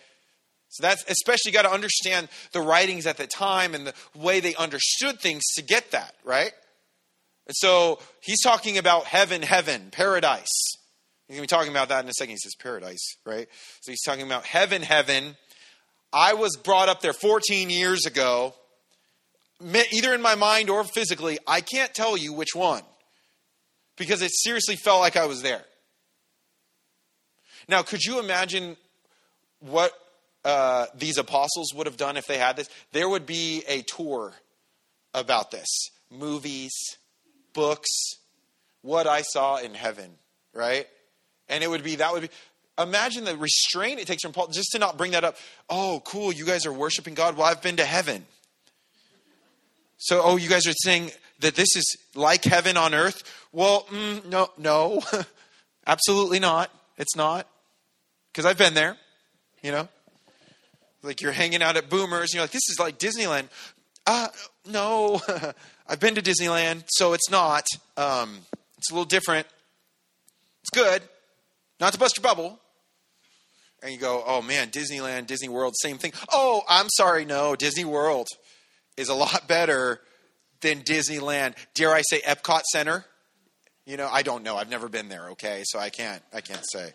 So 0.69 0.81
that's 0.81 1.03
especially 1.09 1.51
got 1.51 1.63
to 1.63 1.71
understand 1.73 2.29
the 2.53 2.61
writings 2.61 3.05
at 3.05 3.17
the 3.17 3.27
time 3.27 3.75
and 3.75 3.87
the 3.87 3.93
way 4.17 4.39
they 4.39 4.55
understood 4.55 5.19
things 5.19 5.43
to 5.57 5.61
get 5.61 5.91
that, 5.91 6.15
right? 6.23 6.53
And 7.45 7.55
so 7.57 7.99
he's 8.21 8.41
talking 8.41 8.77
about 8.77 9.03
heaven, 9.03 9.41
heaven, 9.41 9.89
paradise. 9.91 10.77
He's 11.27 11.37
going 11.37 11.47
to 11.47 11.53
be 11.53 11.57
talking 11.57 11.71
about 11.71 11.89
that 11.89 12.03
in 12.03 12.09
a 12.09 12.13
second. 12.13 12.31
He 12.31 12.37
says 12.37 12.55
paradise, 12.55 13.17
right? 13.25 13.47
So 13.81 13.91
he's 13.91 14.03
talking 14.03 14.25
about 14.25 14.45
heaven, 14.45 14.81
heaven. 14.81 15.35
I 16.13 16.33
was 16.33 16.55
brought 16.55 16.87
up 16.87 17.01
there 17.01 17.13
14 17.13 17.69
years 17.69 18.05
ago, 18.05 18.53
either 19.63 20.13
in 20.13 20.21
my 20.21 20.35
mind 20.35 20.69
or 20.69 20.83
physically. 20.83 21.39
I 21.47 21.61
can't 21.61 21.93
tell 21.93 22.15
you 22.15 22.31
which 22.31 22.53
one 22.53 22.83
because 23.97 24.21
it 24.21 24.31
seriously 24.33 24.75
felt 24.75 25.01
like 25.01 25.17
I 25.17 25.25
was 25.25 25.41
there. 25.41 25.63
Now, 27.67 27.81
could 27.81 28.03
you 28.03 28.19
imagine 28.19 28.77
what 29.59 29.91
uh, 30.43 30.85
these 30.95 31.17
apostles 31.17 31.73
would 31.73 31.87
have 31.87 31.97
done 31.97 32.17
if 32.17 32.27
they 32.27 32.37
had 32.37 32.55
this? 32.55 32.69
There 32.91 33.09
would 33.09 33.25
be 33.25 33.63
a 33.67 33.81
tour 33.81 34.33
about 35.13 35.49
this 35.49 35.67
movies, 36.11 36.73
books, 37.53 37.89
what 38.81 39.07
I 39.07 39.23
saw 39.23 39.57
in 39.57 39.73
heaven, 39.73 40.11
right? 40.53 40.87
And 41.49 41.63
it 41.63 41.69
would 41.69 41.83
be, 41.83 41.95
that 41.97 42.11
would 42.13 42.23
be, 42.23 42.29
imagine 42.77 43.23
the 43.23 43.37
restraint 43.37 43.99
it 43.99 44.07
takes 44.07 44.23
from 44.23 44.33
Paul 44.33 44.47
just 44.47 44.71
to 44.71 44.79
not 44.79 44.97
bring 44.97 45.11
that 45.11 45.23
up. 45.23 45.37
Oh, 45.69 46.01
cool, 46.05 46.31
you 46.31 46.45
guys 46.45 46.65
are 46.65 46.73
worshiping 46.73 47.13
God. 47.13 47.37
Well, 47.37 47.47
I've 47.47 47.61
been 47.61 47.77
to 47.77 47.85
heaven. 47.85 48.25
So, 49.97 50.21
oh, 50.23 50.35
you 50.37 50.49
guys 50.49 50.67
are 50.67 50.73
saying 50.83 51.11
that 51.39 51.55
this 51.55 51.75
is 51.75 51.97
like 52.15 52.43
heaven 52.43 52.77
on 52.77 52.93
earth? 52.93 53.23
Well, 53.51 53.83
mm, 53.89 54.25
no, 54.25 54.49
no, 54.57 55.01
absolutely 55.87 56.39
not. 56.39 56.69
It's 56.97 57.15
not. 57.15 57.47
Because 58.31 58.45
I've 58.45 58.57
been 58.57 58.73
there, 58.73 58.97
you 59.61 59.71
know? 59.71 59.87
Like 61.01 61.21
you're 61.21 61.31
hanging 61.31 61.61
out 61.61 61.77
at 61.77 61.89
Boomers, 61.89 62.31
and 62.31 62.33
you're 62.33 62.43
like, 62.43 62.51
this 62.51 62.67
is 62.67 62.77
like 62.79 62.97
Disneyland. 62.97 63.47
Uh, 64.07 64.27
no, 64.65 65.21
I've 65.87 65.99
been 65.99 66.15
to 66.15 66.21
Disneyland, 66.21 66.83
so 66.87 67.13
it's 67.13 67.29
not. 67.29 67.65
Um, 67.95 68.39
it's 68.77 68.89
a 68.89 68.93
little 68.93 69.05
different. 69.05 69.47
It's 70.61 70.71
good. 70.71 71.03
Not 71.79 71.93
to 71.93 71.99
bust 71.99 72.17
your 72.17 72.23
bubble. 72.23 72.59
And 73.83 73.93
you 73.93 73.99
go, 73.99 74.23
oh 74.25 74.41
man, 74.41 74.69
Disneyland, 74.69 75.27
Disney 75.27 75.49
World, 75.49 75.75
same 75.77 75.97
thing. 75.97 76.13
Oh, 76.31 76.63
I'm 76.67 76.87
sorry, 76.89 77.25
no, 77.25 77.55
Disney 77.55 77.85
World 77.85 78.27
is 78.97 79.09
a 79.09 79.13
lot 79.13 79.47
better 79.47 79.99
than 80.61 80.81
Disneyland. 80.81 81.55
Dare 81.75 81.91
I 81.91 82.01
say 82.01 82.21
Epcot 82.21 82.63
Center? 82.71 83.05
You 83.85 83.97
know, 83.97 84.09
I 84.11 84.23
don't 84.23 84.43
know. 84.43 84.57
I've 84.57 84.69
never 84.69 84.89
been 84.89 85.09
there, 85.09 85.29
okay? 85.31 85.61
So 85.65 85.77
I 85.77 85.89
can't 85.89 86.23
I 86.33 86.41
can't 86.41 86.65
say. 86.71 86.93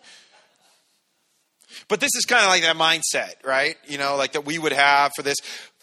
But 1.87 2.01
this 2.01 2.11
is 2.15 2.25
kind 2.25 2.43
of 2.43 2.49
like 2.49 2.63
that 2.63 2.75
mindset, 2.75 3.45
right? 3.45 3.77
You 3.87 3.97
know, 3.97 4.17
like 4.17 4.33
that 4.33 4.45
we 4.45 4.59
would 4.59 4.73
have 4.73 5.13
for 5.15 5.21
this. 5.21 5.37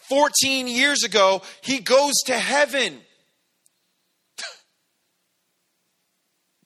14 0.09 0.67
years 0.67 1.03
ago, 1.03 1.41
he 1.61 1.79
goes 1.79 2.13
to 2.25 2.37
heaven. 2.37 2.99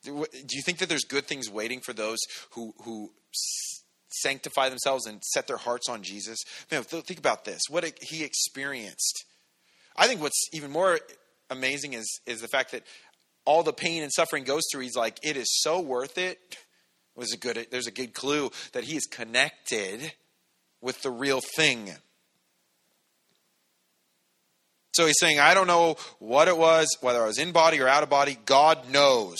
Do 0.04 0.26
you 0.52 0.62
think 0.64 0.80
that 0.80 0.90
there's 0.90 1.06
good 1.06 1.26
things 1.26 1.50
waiting 1.50 1.80
for 1.80 1.94
those 1.94 2.20
who 2.52 2.74
who 2.84 3.12
sanctify 4.10 4.70
themselves 4.70 5.06
and 5.06 5.24
set 5.24 5.48
their 5.48 5.58
hearts 5.58 5.90
on 5.90 6.04
Jesus? 6.04 6.40
Man, 6.72 6.84
think 6.84 7.20
about 7.20 7.46
this. 7.46 7.62
What 7.70 7.86
he 8.02 8.24
experienced. 8.24 9.26
I 9.96 10.08
think 10.08 10.22
what's 10.22 10.48
even 10.52 10.72
more 10.72 11.00
amazing 11.50 11.94
is 11.94 12.20
is 12.26 12.42
the 12.42 12.48
fact 12.48 12.72
that 12.72 12.84
all 13.46 13.64
the 13.64 13.74
pain 13.74 14.04
and 14.04 14.12
suffering 14.12 14.44
goes 14.44 14.64
through. 14.72 14.82
He's 14.82 14.96
like, 14.96 15.20
it 15.24 15.38
is 15.38 15.48
so 15.62 15.80
worth 15.80 16.18
it. 16.18 16.40
it 16.50 16.58
was 17.16 17.34
a 17.34 17.38
good. 17.38 17.68
There's 17.72 17.88
a 17.88 17.92
good 17.92 18.14
clue 18.14 18.52
that 18.74 18.84
he 18.84 18.96
is 18.96 19.06
connected 19.06 20.14
with 20.82 21.02
the 21.02 21.12
real 21.12 21.42
thing. 21.56 21.92
So 24.94 25.08
he's 25.08 25.20
saying, 25.20 25.40
I 25.40 25.56
don't 25.56 25.66
know 25.66 25.96
what 26.20 26.48
it 26.48 26.56
was, 26.56 26.88
whether 27.02 27.24
I 27.24 27.26
was 27.26 27.40
in 27.40 27.52
body 27.52 27.80
or 27.80 27.88
out 27.88 28.04
of 28.04 28.10
body. 28.10 28.38
God 28.46 28.90
knows. 28.92 29.40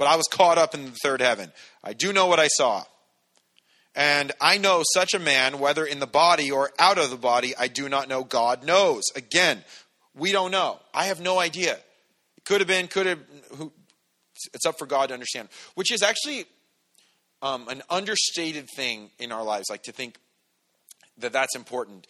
But 0.00 0.08
I 0.08 0.16
was 0.16 0.28
caught 0.28 0.56
up 0.56 0.74
in 0.74 0.86
the 0.86 0.96
third 1.02 1.20
heaven. 1.20 1.52
I 1.84 1.92
do 1.92 2.10
know 2.10 2.26
what 2.26 2.40
I 2.40 2.48
saw. 2.48 2.84
And 3.94 4.32
I 4.40 4.56
know 4.56 4.82
such 4.94 5.12
a 5.12 5.18
man, 5.18 5.58
whether 5.58 5.84
in 5.84 6.00
the 6.00 6.06
body 6.06 6.50
or 6.50 6.70
out 6.78 6.96
of 6.96 7.10
the 7.10 7.18
body, 7.18 7.54
I 7.54 7.68
do 7.68 7.86
not 7.86 8.08
know. 8.08 8.24
God 8.24 8.64
knows. 8.64 9.02
Again, 9.14 9.62
we 10.14 10.32
don't 10.32 10.52
know. 10.52 10.80
I 10.94 11.04
have 11.04 11.20
no 11.20 11.38
idea. 11.38 11.74
It 11.74 12.44
could 12.46 12.62
have 12.62 12.66
been, 12.66 12.88
could 12.88 13.04
have. 13.04 13.18
Who, 13.56 13.72
it's 14.54 14.64
up 14.64 14.78
for 14.78 14.86
God 14.86 15.08
to 15.08 15.12
understand. 15.12 15.50
Which 15.74 15.92
is 15.92 16.02
actually 16.02 16.46
um, 17.42 17.68
an 17.68 17.82
understated 17.90 18.68
thing 18.74 19.10
in 19.18 19.32
our 19.32 19.44
lives, 19.44 19.68
like 19.68 19.82
to 19.82 19.92
think 19.92 20.16
that 21.18 21.34
that's 21.34 21.54
important. 21.54 22.06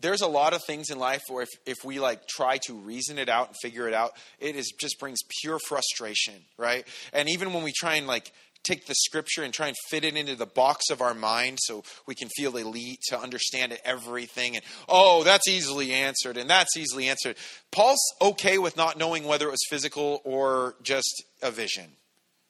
There's 0.00 0.22
a 0.22 0.26
lot 0.26 0.54
of 0.54 0.62
things 0.64 0.90
in 0.90 0.98
life 0.98 1.22
where 1.28 1.42
if, 1.42 1.48
if 1.66 1.76
we 1.84 2.00
like 2.00 2.26
try 2.26 2.58
to 2.66 2.74
reason 2.74 3.18
it 3.18 3.28
out 3.28 3.48
and 3.48 3.56
figure 3.60 3.86
it 3.86 3.94
out, 3.94 4.12
it 4.38 4.56
is 4.56 4.72
just 4.80 4.98
brings 4.98 5.18
pure 5.42 5.58
frustration, 5.68 6.34
right? 6.56 6.86
And 7.12 7.28
even 7.28 7.52
when 7.52 7.62
we 7.62 7.72
try 7.72 7.96
and 7.96 8.06
like 8.06 8.32
take 8.62 8.86
the 8.86 8.94
scripture 8.94 9.42
and 9.42 9.54
try 9.54 9.68
and 9.68 9.76
fit 9.88 10.04
it 10.04 10.16
into 10.16 10.36
the 10.36 10.46
box 10.46 10.90
of 10.90 11.00
our 11.00 11.14
mind 11.14 11.58
so 11.60 11.82
we 12.06 12.14
can 12.14 12.28
feel 12.36 12.56
elite 12.56 13.00
to 13.08 13.18
understand 13.18 13.76
everything 13.84 14.54
and 14.54 14.64
oh 14.86 15.24
that's 15.24 15.48
easily 15.48 15.92
answered 15.92 16.36
and 16.36 16.50
that's 16.50 16.76
easily 16.76 17.08
answered 17.08 17.36
paul's 17.70 17.98
okay 18.20 18.58
with 18.58 18.76
not 18.76 18.98
knowing 18.98 19.24
whether 19.24 19.48
it 19.48 19.50
was 19.50 19.64
physical 19.70 20.20
or 20.24 20.74
just 20.82 21.24
a 21.42 21.50
vision. 21.50 21.86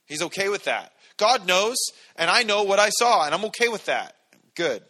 He's 0.06 0.22
okay 0.22 0.48
with 0.48 0.64
that. 0.64 0.92
God 1.16 1.46
knows 1.46 1.76
and 2.16 2.28
i 2.28 2.42
know 2.42 2.64
what 2.64 2.78
i 2.78 2.90
saw 2.90 3.24
and 3.24 3.34
i'm 3.34 3.44
okay 3.46 3.68
with 3.68 3.86
that. 3.86 4.16
Good 4.56 4.82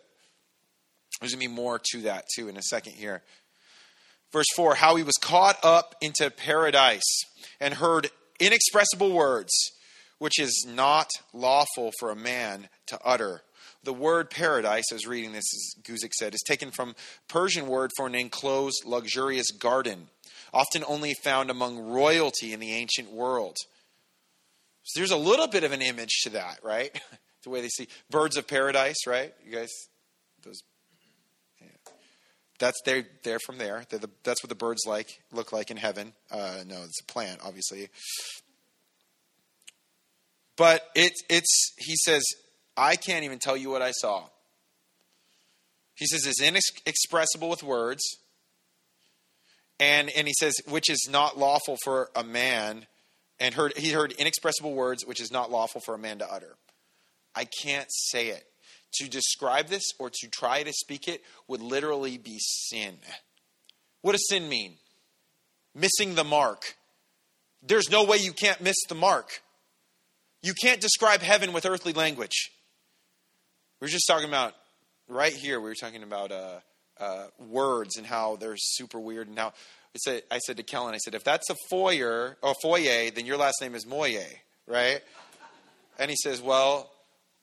there's 1.21 1.33
going 1.33 1.43
to 1.43 1.49
be 1.49 1.55
more 1.55 1.81
to 1.93 2.03
that 2.03 2.25
too 2.35 2.49
in 2.49 2.57
a 2.57 2.63
second 2.63 2.93
here 2.95 3.23
verse 4.33 4.47
4 4.57 4.77
how 4.77 4.97
he 4.97 5.03
was 5.03 5.17
caught 5.21 5.59
up 5.63 5.95
into 6.01 6.31
paradise 6.31 7.23
and 7.61 7.75
heard 7.75 8.11
inexpressible 8.39 9.13
words 9.13 9.53
which 10.21 10.39
is 10.39 10.67
not 10.69 11.09
lawful 11.33 11.91
for 11.99 12.11
a 12.11 12.17
man 12.17 12.69
to 12.87 12.99
utter. 13.03 13.43
The 13.83 13.95
word 13.95 14.29
paradise, 14.31 14.85
I 14.93 14.95
was 14.95 15.07
reading 15.07 15.33
this, 15.33 15.51
as 15.55 15.83
Guzik 15.83 16.13
said, 16.13 16.35
is 16.35 16.45
taken 16.47 16.71
from 16.71 16.95
Persian 17.27 17.67
word 17.67 17.91
for 17.97 18.07
an 18.07 18.15
enclosed, 18.15 18.85
luxurious 18.85 19.51
garden, 19.51 20.09
often 20.53 20.85
only 20.87 21.15
found 21.25 21.51
among 21.51 21.79
royalty 21.79 22.53
in 22.53 22.61
the 22.61 22.73
ancient 22.73 23.11
world. 23.11 23.57
So 24.83 25.01
there's 25.01 25.11
a 25.11 25.17
little 25.17 25.49
bit 25.49 25.65
of 25.65 25.73
an 25.73 25.81
image 25.81 26.21
to 26.25 26.31
that, 26.31 26.59
right? 26.63 26.93
the 27.43 27.51
way 27.51 27.63
they 27.63 27.69
see 27.69 27.89
birds 28.11 28.37
of 28.37 28.47
paradise, 28.47 29.07
right? 29.07 29.33
You 29.43 29.53
guys, 29.53 29.71
those. 30.43 30.61
That's 32.61 32.81
they're, 32.85 33.07
they're 33.25 33.41
from 33.41 33.59
there. 33.59 33.85
They're 33.89 33.99
the, 33.99 34.11
that's 34.23 34.45
what 34.45 34.51
the 34.51 34.55
birds 34.55 34.83
like 34.87 35.09
look 35.33 35.53
like 35.53 35.71
in 35.71 35.79
heaven. 35.79 36.13
Uh, 36.31 36.59
no, 36.67 36.77
it's 36.85 37.01
a 37.01 37.13
plant, 37.13 37.41
obviously. 37.43 37.89
But 40.57 40.83
it's, 40.95 41.23
it's, 41.31 41.73
he 41.79 41.97
says, 41.97 42.23
I 42.77 42.97
can't 42.97 43.25
even 43.25 43.39
tell 43.39 43.57
you 43.57 43.71
what 43.71 43.81
I 43.81 43.93
saw. 43.93 44.27
He 45.95 46.07
says 46.07 46.27
it's 46.27 46.43
inexpressible 46.43 47.49
with 47.49 47.63
words. 47.63 48.03
And, 49.79 50.11
and 50.11 50.27
he 50.27 50.35
says, 50.39 50.55
which 50.69 50.91
is 50.91 51.09
not 51.11 51.39
lawful 51.39 51.79
for 51.83 52.11
a 52.15 52.23
man. 52.23 52.87
And 53.39 53.55
heard, 53.55 53.73
he 53.79 53.93
heard 53.93 54.13
inexpressible 54.13 54.75
words, 54.75 55.07
which 55.07 55.23
is 55.23 55.33
not 55.33 55.51
lawful 55.51 55.81
for 55.81 55.95
a 55.95 55.99
man 55.99 56.19
to 56.19 56.31
utter. 56.31 56.57
I 57.35 57.47
can't 57.63 57.89
say 57.89 58.29
it. 58.29 58.45
To 58.95 59.09
describe 59.09 59.69
this 59.69 59.85
or 59.99 60.11
to 60.11 60.29
try 60.29 60.63
to 60.63 60.73
speak 60.73 61.07
it 61.07 61.23
would 61.47 61.63
literally 61.63 62.19
be 62.19 62.39
sin. 62.39 62.97
What 64.03 64.13
does 64.13 64.27
sin 64.29 64.49
mean? 64.49 64.75
Missing 65.75 66.17
the 66.17 66.25
mark. 66.25 66.77
There's 67.63 67.91
no 67.91 68.05
way 68.05 68.17
you 68.17 68.33
can't 68.33 68.61
miss 68.61 68.77
the 68.89 68.95
mark. 68.95 69.43
You 70.43 70.55
can't 70.55 70.81
describe 70.81 71.21
heaven 71.21 71.53
with 71.53 71.67
earthly 71.67 71.93
language. 71.93 72.51
We 73.81 73.85
were 73.85 73.91
just 73.91 74.07
talking 74.09 74.29
about, 74.29 74.55
right 75.09 75.33
here, 75.33 75.61
we 75.61 75.69
were 75.69 75.75
talking 75.75 76.03
about 76.03 76.33
uh, 76.33 76.61
uh, 76.99 77.27
words 77.39 77.97
and 77.97 78.07
how 78.07 78.37
they're 78.37 78.57
super 78.57 78.99
weird 78.99 79.29
and 79.29 79.39
how. 79.39 79.49
I 79.49 79.99
said, 79.99 80.23
I 80.31 80.39
said 80.39 80.57
to 80.59 80.63
Kellen, 80.63 80.95
I 80.95 80.99
said, 80.99 81.15
if 81.15 81.25
that's 81.25 81.51
a 81.51 81.57
foyer 81.69 82.37
or 82.43 82.55
foyer, 82.63 83.11
then 83.11 83.27
your 83.27 83.37
last 83.37 83.61
name 83.61 83.75
is 83.75 83.87
Moye, 83.87 84.25
right? 84.67 85.01
and 85.99 86.11
he 86.11 86.17
says, 86.17 86.41
well, 86.41 86.91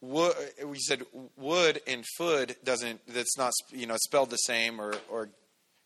we 0.01 0.77
said 0.79 1.03
wood 1.35 1.81
and 1.87 2.05
food 2.17 2.55
doesn't, 2.63 3.01
that's 3.07 3.37
not, 3.37 3.53
you 3.71 3.85
know, 3.85 3.97
spelled 3.97 4.29
the 4.29 4.37
same, 4.37 4.79
or, 4.79 4.95
or 5.09 5.29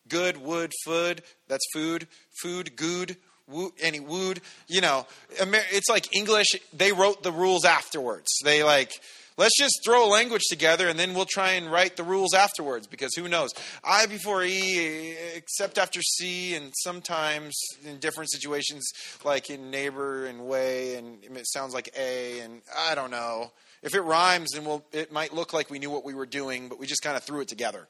good, 0.07 0.37
wood, 0.37 0.71
food, 0.85 1.23
that's 1.47 1.65
food, 1.73 2.07
food, 2.41 2.75
good, 2.75 3.17
woo, 3.47 3.73
any 3.79 3.99
wood, 3.99 4.41
you 4.67 4.81
know, 4.81 5.05
it's 5.29 5.89
like 5.89 6.15
English, 6.15 6.47
they 6.73 6.91
wrote 6.91 7.23
the 7.23 7.31
rules 7.31 7.65
afterwards. 7.65 8.27
They 8.43 8.63
like, 8.63 8.91
Let's 9.37 9.57
just 9.57 9.81
throw 9.83 10.05
a 10.05 10.11
language 10.11 10.43
together 10.49 10.87
and 10.89 10.99
then 10.99 11.13
we'll 11.13 11.25
try 11.25 11.53
and 11.53 11.71
write 11.71 11.95
the 11.95 12.03
rules 12.03 12.33
afterwards 12.33 12.85
because 12.85 13.15
who 13.15 13.27
knows? 13.27 13.49
I 13.83 14.05
before 14.05 14.43
E, 14.43 15.15
except 15.35 15.77
after 15.77 16.01
C, 16.01 16.53
and 16.53 16.71
sometimes 16.83 17.55
in 17.83 17.97
different 17.97 18.29
situations, 18.29 18.87
like 19.23 19.49
in 19.49 19.71
neighbor 19.71 20.25
and 20.25 20.45
way, 20.45 20.95
and 20.95 21.23
it 21.23 21.47
sounds 21.47 21.73
like 21.73 21.89
A, 21.97 22.41
and 22.41 22.61
I 22.77 22.93
don't 22.93 23.09
know. 23.09 23.51
If 23.81 23.95
it 23.95 24.01
rhymes, 24.01 24.51
then 24.53 24.65
we'll, 24.65 24.85
it 24.91 25.11
might 25.11 25.33
look 25.33 25.53
like 25.53 25.69
we 25.69 25.79
knew 25.79 25.89
what 25.89 26.05
we 26.05 26.13
were 26.13 26.25
doing, 26.25 26.69
but 26.69 26.79
we 26.79 26.85
just 26.85 27.01
kind 27.01 27.17
of 27.17 27.23
threw 27.23 27.41
it 27.41 27.47
together. 27.47 27.87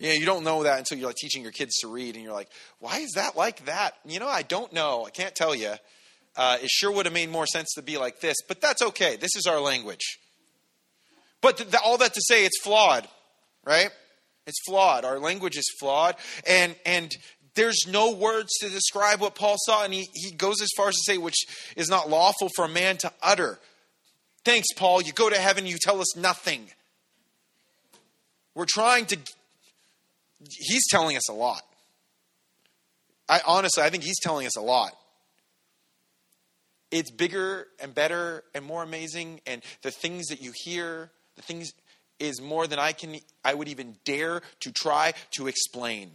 Yeah, 0.00 0.14
you 0.14 0.24
don't 0.24 0.44
know 0.44 0.62
that 0.62 0.78
until 0.78 0.98
you're 0.98 1.08
like 1.08 1.16
teaching 1.16 1.42
your 1.42 1.52
kids 1.52 1.76
to 1.82 1.88
read, 1.88 2.14
and 2.14 2.24
you're 2.24 2.32
like, 2.32 2.48
why 2.78 2.98
is 2.98 3.12
that 3.16 3.36
like 3.36 3.66
that? 3.66 3.94
You 4.04 4.18
know, 4.18 4.28
I 4.28 4.42
don't 4.42 4.72
know. 4.72 5.04
I 5.06 5.10
can't 5.10 5.34
tell 5.34 5.54
you. 5.54 5.74
Uh, 6.36 6.58
it 6.62 6.70
sure 6.70 6.90
would 6.90 7.06
have 7.06 7.12
made 7.12 7.28
more 7.28 7.46
sense 7.46 7.68
to 7.74 7.82
be 7.82 7.98
like 7.98 8.20
this, 8.20 8.36
but 8.48 8.60
that's 8.60 8.80
okay. 8.80 9.16
This 9.16 9.36
is 9.36 9.46
our 9.46 9.60
language. 9.60 10.18
But 11.42 11.58
th- 11.58 11.70
th- 11.70 11.82
all 11.84 11.98
that 11.98 12.14
to 12.14 12.20
say, 12.24 12.44
it's 12.44 12.60
flawed, 12.62 13.06
right? 13.64 13.90
It's 14.46 14.58
flawed. 14.66 15.04
Our 15.04 15.18
language 15.18 15.56
is 15.56 15.70
flawed, 15.78 16.16
and 16.46 16.74
and 16.86 17.14
there's 17.54 17.84
no 17.88 18.12
words 18.12 18.48
to 18.60 18.70
describe 18.70 19.20
what 19.20 19.34
Paul 19.34 19.56
saw, 19.58 19.84
and 19.84 19.92
he, 19.92 20.08
he 20.14 20.30
goes 20.30 20.62
as 20.62 20.68
far 20.76 20.88
as 20.88 20.94
to 20.94 21.12
say, 21.12 21.18
which 21.18 21.36
is 21.76 21.88
not 21.88 22.08
lawful 22.08 22.48
for 22.54 22.64
a 22.64 22.68
man 22.68 22.96
to 22.98 23.12
utter. 23.22 23.58
Thanks, 24.44 24.68
Paul. 24.74 25.02
You 25.02 25.12
go 25.12 25.28
to 25.30 25.38
heaven, 25.38 25.66
you 25.66 25.76
tell 25.80 26.00
us 26.00 26.16
nothing. 26.16 26.66
We're 28.54 28.66
trying 28.68 29.06
to. 29.06 29.18
He's 30.48 30.86
telling 30.88 31.16
us 31.16 31.28
a 31.28 31.34
lot. 31.34 31.62
I 33.28 33.40
honestly, 33.46 33.82
I 33.82 33.90
think 33.90 34.02
he's 34.02 34.18
telling 34.18 34.46
us 34.46 34.56
a 34.56 34.62
lot 34.62 34.96
it's 36.90 37.10
bigger 37.10 37.66
and 37.78 37.94
better 37.94 38.42
and 38.54 38.64
more 38.64 38.82
amazing 38.82 39.40
and 39.46 39.62
the 39.82 39.90
things 39.90 40.26
that 40.26 40.42
you 40.42 40.52
hear 40.54 41.10
the 41.36 41.42
things 41.42 41.72
is 42.18 42.40
more 42.40 42.66
than 42.66 42.78
i 42.78 42.92
can 42.92 43.16
i 43.44 43.54
would 43.54 43.68
even 43.68 43.96
dare 44.04 44.42
to 44.60 44.72
try 44.72 45.12
to 45.30 45.46
explain 45.46 46.10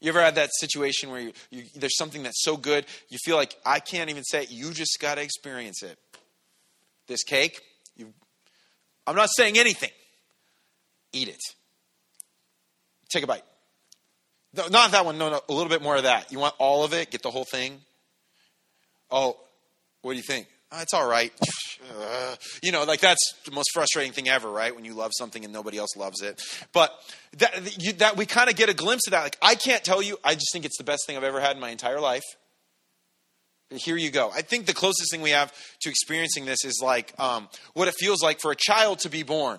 you 0.00 0.10
ever 0.10 0.20
had 0.20 0.34
that 0.34 0.50
situation 0.60 1.10
where 1.10 1.20
you, 1.20 1.32
you, 1.50 1.62
there's 1.74 1.96
something 1.96 2.22
that's 2.22 2.42
so 2.44 2.56
good 2.56 2.86
you 3.08 3.18
feel 3.24 3.36
like 3.36 3.56
i 3.64 3.80
can't 3.80 4.10
even 4.10 4.24
say 4.24 4.42
it 4.42 4.50
you 4.50 4.72
just 4.72 4.98
got 5.00 5.16
to 5.16 5.22
experience 5.22 5.82
it 5.82 5.98
this 7.06 7.22
cake 7.22 7.60
you, 7.96 8.12
i'm 9.06 9.16
not 9.16 9.28
saying 9.34 9.58
anything 9.58 9.90
eat 11.12 11.28
it 11.28 11.40
take 13.08 13.24
a 13.24 13.26
bite 13.26 13.44
no, 14.54 14.68
not 14.68 14.90
that 14.92 15.04
one 15.04 15.18
no 15.18 15.30
no 15.30 15.40
a 15.48 15.52
little 15.52 15.70
bit 15.70 15.82
more 15.82 15.96
of 15.96 16.04
that 16.04 16.32
you 16.32 16.38
want 16.38 16.54
all 16.58 16.84
of 16.84 16.92
it 16.92 17.10
get 17.10 17.22
the 17.22 17.30
whole 17.30 17.44
thing 17.44 17.80
Oh, 19.10 19.36
what 20.02 20.12
do 20.12 20.16
you 20.16 20.22
think? 20.22 20.48
Oh, 20.72 20.80
it's 20.80 20.94
all 20.94 21.08
right. 21.08 21.32
You 22.62 22.72
know, 22.72 22.84
like 22.84 23.00
that's 23.00 23.34
the 23.44 23.52
most 23.52 23.70
frustrating 23.72 24.12
thing 24.12 24.28
ever, 24.28 24.50
right? 24.50 24.74
When 24.74 24.84
you 24.84 24.94
love 24.94 25.12
something 25.16 25.44
and 25.44 25.52
nobody 25.52 25.78
else 25.78 25.96
loves 25.96 26.20
it. 26.20 26.42
But 26.72 26.92
that, 27.38 27.98
that 27.98 28.16
we 28.16 28.26
kind 28.26 28.50
of 28.50 28.56
get 28.56 28.68
a 28.68 28.74
glimpse 28.74 29.06
of 29.06 29.12
that. 29.12 29.22
Like, 29.22 29.38
I 29.40 29.54
can't 29.54 29.84
tell 29.84 30.02
you. 30.02 30.18
I 30.24 30.34
just 30.34 30.52
think 30.52 30.64
it's 30.64 30.76
the 30.76 30.84
best 30.84 31.06
thing 31.06 31.16
I've 31.16 31.22
ever 31.22 31.40
had 31.40 31.54
in 31.54 31.60
my 31.60 31.70
entire 31.70 32.00
life. 32.00 32.24
Here 33.70 33.96
you 33.96 34.10
go. 34.10 34.30
I 34.30 34.42
think 34.42 34.66
the 34.66 34.74
closest 34.74 35.10
thing 35.10 35.22
we 35.22 35.30
have 35.30 35.52
to 35.80 35.90
experiencing 35.90 36.44
this 36.44 36.64
is 36.64 36.80
like 36.82 37.12
um, 37.18 37.48
what 37.74 37.88
it 37.88 37.94
feels 37.98 38.22
like 38.22 38.40
for 38.40 38.52
a 38.52 38.56
child 38.56 39.00
to 39.00 39.08
be 39.08 39.24
born. 39.24 39.58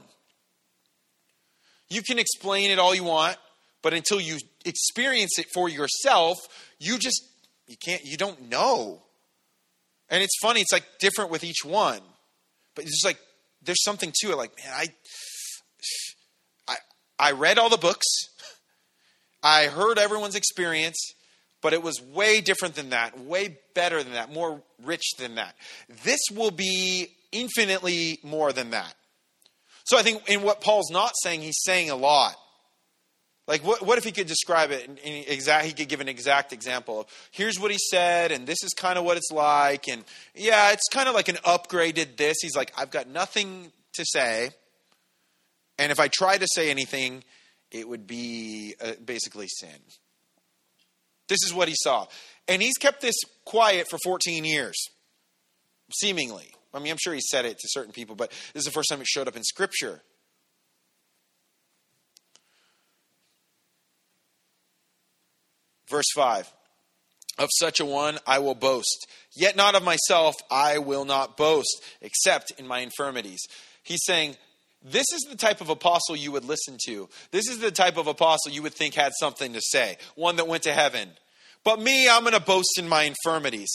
You 1.89 2.01
can 2.01 2.17
explain 2.17 2.71
it 2.71 2.79
all 2.79 2.95
you 2.95 3.03
want, 3.03 3.37
but 3.81 3.93
until 3.93 4.19
you 4.19 4.37
experience 4.65 5.37
it 5.37 5.47
for 5.53 5.67
yourself, 5.67 6.37
you 6.79 6.97
just 6.97 7.21
you 7.67 7.75
can't. 7.77 8.03
You 8.05 8.17
don't 8.17 8.49
know. 8.49 9.01
And 10.09 10.23
it's 10.23 10.37
funny, 10.41 10.61
it's 10.61 10.71
like 10.71 10.85
different 10.99 11.31
with 11.31 11.43
each 11.43 11.65
one. 11.65 11.99
But 12.75 12.85
it's 12.85 12.93
just 12.93 13.05
like 13.05 13.19
there's 13.61 13.83
something 13.83 14.13
to 14.21 14.31
it. 14.31 14.37
Like, 14.37 14.51
man, 14.57 14.73
I 14.73 14.85
I 16.67 16.75
I 17.19 17.31
read 17.31 17.57
all 17.57 17.69
the 17.69 17.77
books. 17.77 18.05
I 19.43 19.65
heard 19.65 19.99
everyone's 19.99 20.35
experience, 20.35 21.13
but 21.67 21.73
it 21.73 21.83
was 21.83 22.01
way 22.01 22.39
different 22.39 22.75
than 22.75 22.91
that, 22.91 23.19
way 23.19 23.57
better 23.73 24.01
than 24.01 24.13
that, 24.13 24.31
more 24.31 24.61
rich 24.85 25.03
than 25.17 25.35
that. 25.35 25.53
This 26.05 26.21
will 26.33 26.49
be 26.49 27.09
infinitely 27.33 28.19
more 28.23 28.53
than 28.53 28.69
that. 28.69 28.95
So 29.83 29.97
I 29.97 30.01
think 30.01 30.29
in 30.29 30.43
what 30.43 30.61
Paul's 30.61 30.89
not 30.89 31.11
saying, 31.21 31.41
he's 31.41 31.59
saying 31.65 31.89
a 31.89 31.95
lot. 31.97 32.37
Like, 33.49 33.65
what, 33.65 33.85
what 33.85 33.97
if 33.97 34.05
he 34.05 34.13
could 34.13 34.27
describe 34.27 34.71
it? 34.71 34.87
And, 34.87 34.97
exact, 35.03 35.65
he 35.65 35.73
could 35.73 35.89
give 35.89 35.99
an 35.99 36.07
exact 36.07 36.53
example 36.53 37.01
of 37.01 37.07
here's 37.31 37.59
what 37.59 37.69
he 37.69 37.77
said, 37.77 38.31
and 38.31 38.47
this 38.47 38.63
is 38.63 38.71
kind 38.71 38.97
of 38.97 39.03
what 39.03 39.17
it's 39.17 39.29
like. 39.29 39.89
And 39.89 40.05
yeah, 40.35 40.71
it's 40.71 40.87
kind 40.89 41.09
of 41.09 41.15
like 41.15 41.27
an 41.27 41.35
upgraded 41.43 42.15
this. 42.15 42.37
He's 42.41 42.55
like, 42.55 42.71
I've 42.77 42.91
got 42.91 43.09
nothing 43.09 43.73
to 43.95 44.05
say. 44.05 44.51
And 45.77 45.91
if 45.91 45.99
I 45.99 46.07
try 46.07 46.37
to 46.37 46.47
say 46.49 46.69
anything, 46.69 47.25
it 47.71 47.89
would 47.89 48.07
be 48.07 48.75
uh, 48.81 48.93
basically 49.03 49.47
sin. 49.49 49.81
This 51.27 51.43
is 51.43 51.53
what 51.53 51.67
he 51.67 51.75
saw. 51.77 52.07
And 52.47 52.61
he's 52.61 52.77
kept 52.77 53.01
this 53.01 53.15
quiet 53.45 53.87
for 53.89 53.97
14 54.03 54.45
years, 54.45 54.75
seemingly. 55.93 56.51
I 56.73 56.79
mean, 56.79 56.91
I'm 56.91 56.97
sure 56.99 57.13
he 57.13 57.21
said 57.21 57.45
it 57.45 57.57
to 57.59 57.67
certain 57.69 57.91
people, 57.91 58.15
but 58.15 58.29
this 58.53 58.61
is 58.61 58.65
the 58.65 58.71
first 58.71 58.89
time 58.89 59.01
it 59.01 59.07
showed 59.07 59.27
up 59.27 59.35
in 59.35 59.43
Scripture. 59.43 60.01
Verse 65.89 66.05
5 66.15 66.51
Of 67.39 67.49
such 67.57 67.79
a 67.79 67.85
one 67.85 68.19
I 68.27 68.39
will 68.39 68.55
boast, 68.55 69.07
yet 69.35 69.55
not 69.55 69.75
of 69.75 69.83
myself 69.83 70.35
I 70.51 70.77
will 70.77 71.05
not 71.05 71.37
boast, 71.37 71.83
except 72.01 72.51
in 72.57 72.67
my 72.67 72.79
infirmities. 72.79 73.41
He's 73.83 74.03
saying, 74.03 74.35
this 74.83 75.05
is 75.13 75.25
the 75.29 75.35
type 75.35 75.61
of 75.61 75.69
apostle 75.69 76.15
you 76.15 76.31
would 76.31 76.45
listen 76.45 76.77
to. 76.85 77.09
This 77.31 77.47
is 77.47 77.59
the 77.59 77.71
type 77.71 77.97
of 77.97 78.07
apostle 78.07 78.51
you 78.51 78.61
would 78.61 78.73
think 78.73 78.93
had 78.93 79.11
something 79.19 79.53
to 79.53 79.61
say, 79.61 79.97
one 80.15 80.35
that 80.37 80.47
went 80.47 80.63
to 80.63 80.73
heaven. 80.73 81.09
But 81.63 81.81
me, 81.81 82.07
I'm 82.07 82.21
going 82.21 82.33
to 82.33 82.39
boast 82.39 82.77
in 82.77 82.87
my 82.87 83.03
infirmities. 83.03 83.69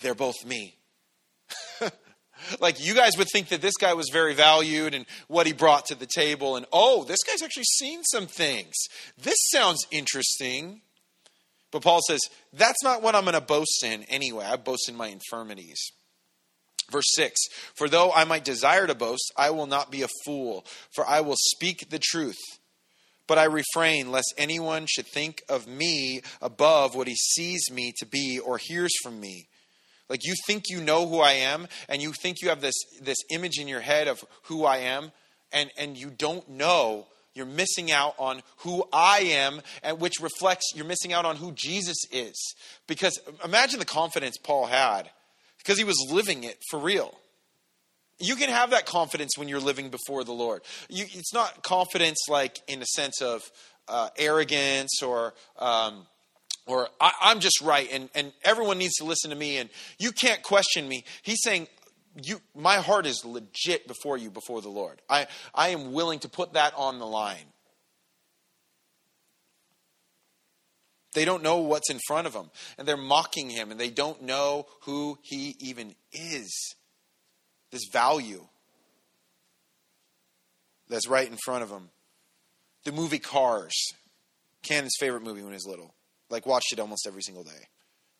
They're 0.00 0.14
both 0.14 0.44
me. 0.44 0.76
like 2.60 2.84
you 2.84 2.94
guys 2.94 3.16
would 3.16 3.28
think 3.32 3.48
that 3.48 3.60
this 3.60 3.76
guy 3.76 3.94
was 3.94 4.10
very 4.12 4.34
valued 4.34 4.94
and 4.94 5.06
what 5.26 5.46
he 5.46 5.52
brought 5.52 5.86
to 5.86 5.94
the 5.94 6.06
table, 6.06 6.56
and 6.56 6.66
oh, 6.72 7.04
this 7.04 7.22
guy's 7.26 7.42
actually 7.42 7.64
seen 7.64 8.04
some 8.04 8.26
things. 8.26 8.74
This 9.16 9.38
sounds 9.50 9.86
interesting. 9.90 10.82
But 11.70 11.82
Paul 11.82 12.00
says, 12.06 12.20
that's 12.52 12.82
not 12.82 13.02
what 13.02 13.14
I'm 13.14 13.24
going 13.24 13.34
to 13.34 13.40
boast 13.40 13.84
in 13.84 14.04
anyway. 14.04 14.46
I 14.46 14.56
boast 14.56 14.88
in 14.88 14.96
my 14.96 15.08
infirmities. 15.08 15.78
Verse 16.90 17.06
6 17.14 17.38
For 17.74 17.88
though 17.88 18.12
I 18.12 18.24
might 18.24 18.44
desire 18.44 18.86
to 18.86 18.94
boast, 18.94 19.32
I 19.36 19.50
will 19.50 19.66
not 19.66 19.90
be 19.90 20.02
a 20.02 20.08
fool, 20.24 20.64
for 20.94 21.06
I 21.06 21.20
will 21.20 21.36
speak 21.36 21.90
the 21.90 21.98
truth. 21.98 22.38
But 23.26 23.38
I 23.38 23.44
refrain 23.44 24.10
lest 24.10 24.32
anyone 24.38 24.86
should 24.88 25.06
think 25.06 25.42
of 25.50 25.66
me 25.66 26.22
above 26.40 26.94
what 26.94 27.08
he 27.08 27.14
sees 27.14 27.70
me 27.70 27.92
to 27.98 28.06
be 28.06 28.38
or 28.38 28.58
hears 28.58 28.92
from 29.02 29.20
me. 29.20 29.48
Like 30.08 30.24
you 30.24 30.34
think 30.46 30.64
you 30.70 30.80
know 30.80 31.06
who 31.06 31.20
I 31.20 31.32
am, 31.32 31.68
and 31.90 32.00
you 32.00 32.14
think 32.14 32.38
you 32.40 32.48
have 32.48 32.62
this, 32.62 32.74
this 33.02 33.18
image 33.30 33.58
in 33.58 33.68
your 33.68 33.82
head 33.82 34.08
of 34.08 34.24
who 34.44 34.64
I 34.64 34.78
am, 34.78 35.12
and, 35.52 35.70
and 35.76 35.98
you 35.98 36.08
don't 36.08 36.48
know 36.48 37.06
you're 37.38 37.46
missing 37.46 37.92
out 37.92 38.14
on 38.18 38.42
who 38.58 38.84
I 38.92 39.20
am, 39.20 39.62
and 39.82 40.00
which 40.00 40.20
reflects 40.20 40.72
you're 40.74 40.84
missing 40.84 41.12
out 41.12 41.24
on 41.24 41.36
who 41.36 41.52
Jesus 41.52 41.96
is. 42.10 42.54
Because 42.86 43.18
imagine 43.44 43.78
the 43.78 43.84
confidence 43.84 44.36
Paul 44.36 44.66
had, 44.66 45.08
because 45.58 45.78
he 45.78 45.84
was 45.84 46.08
living 46.10 46.44
it 46.44 46.58
for 46.70 46.78
real. 46.78 47.14
You 48.20 48.34
can 48.34 48.48
have 48.48 48.70
that 48.70 48.86
confidence 48.86 49.38
when 49.38 49.48
you're 49.48 49.60
living 49.60 49.90
before 49.90 50.24
the 50.24 50.32
Lord. 50.32 50.62
You, 50.88 51.04
it's 51.08 51.32
not 51.32 51.62
confidence 51.62 52.18
like 52.28 52.58
in 52.66 52.82
a 52.82 52.86
sense 52.86 53.22
of 53.22 53.42
uh, 53.86 54.10
arrogance 54.16 55.02
or. 55.02 55.34
Um, 55.58 56.06
or 56.66 56.86
I, 57.00 57.30
am 57.32 57.40
just 57.40 57.62
right 57.62 57.88
and, 57.90 58.10
and 58.14 58.30
everyone 58.44 58.76
needs 58.76 58.96
to 58.96 59.04
listen 59.04 59.30
to 59.30 59.36
me 59.36 59.56
and 59.56 59.70
you 59.98 60.12
can't 60.12 60.42
question 60.42 60.86
me. 60.86 61.02
He's 61.22 61.38
saying, 61.42 61.66
you, 62.22 62.40
my 62.54 62.76
heart 62.76 63.06
is 63.06 63.24
legit 63.24 63.88
before 63.88 64.18
you, 64.18 64.30
before 64.30 64.60
the 64.60 64.68
Lord. 64.68 65.00
I, 65.08 65.28
I 65.54 65.70
am 65.70 65.92
willing 65.92 66.18
to 66.20 66.28
put 66.28 66.52
that 66.52 66.74
on 66.76 66.98
the 66.98 67.06
line. 67.06 67.46
They 71.14 71.24
don't 71.24 71.42
know 71.42 71.58
what's 71.58 71.90
in 71.90 71.98
front 72.06 72.26
of 72.26 72.32
them, 72.32 72.50
and 72.76 72.86
they're 72.86 72.96
mocking 72.96 73.50
him, 73.50 73.70
and 73.70 73.80
they 73.80 73.90
don't 73.90 74.22
know 74.22 74.66
who 74.82 75.18
he 75.22 75.56
even 75.58 75.94
is. 76.12 76.74
This 77.70 77.84
value 77.92 78.46
that's 80.88 81.08
right 81.08 81.28
in 81.28 81.36
front 81.44 81.62
of 81.62 81.70
them. 81.70 81.90
The 82.84 82.92
movie 82.92 83.18
Cars, 83.18 83.74
Cannon's 84.62 84.96
favorite 84.98 85.22
movie 85.22 85.42
when 85.42 85.50
he 85.50 85.56
was 85.56 85.66
little. 85.66 85.94
Like, 86.30 86.46
watched 86.46 86.72
it 86.72 86.80
almost 86.80 87.06
every 87.06 87.22
single 87.22 87.44
day. 87.44 87.68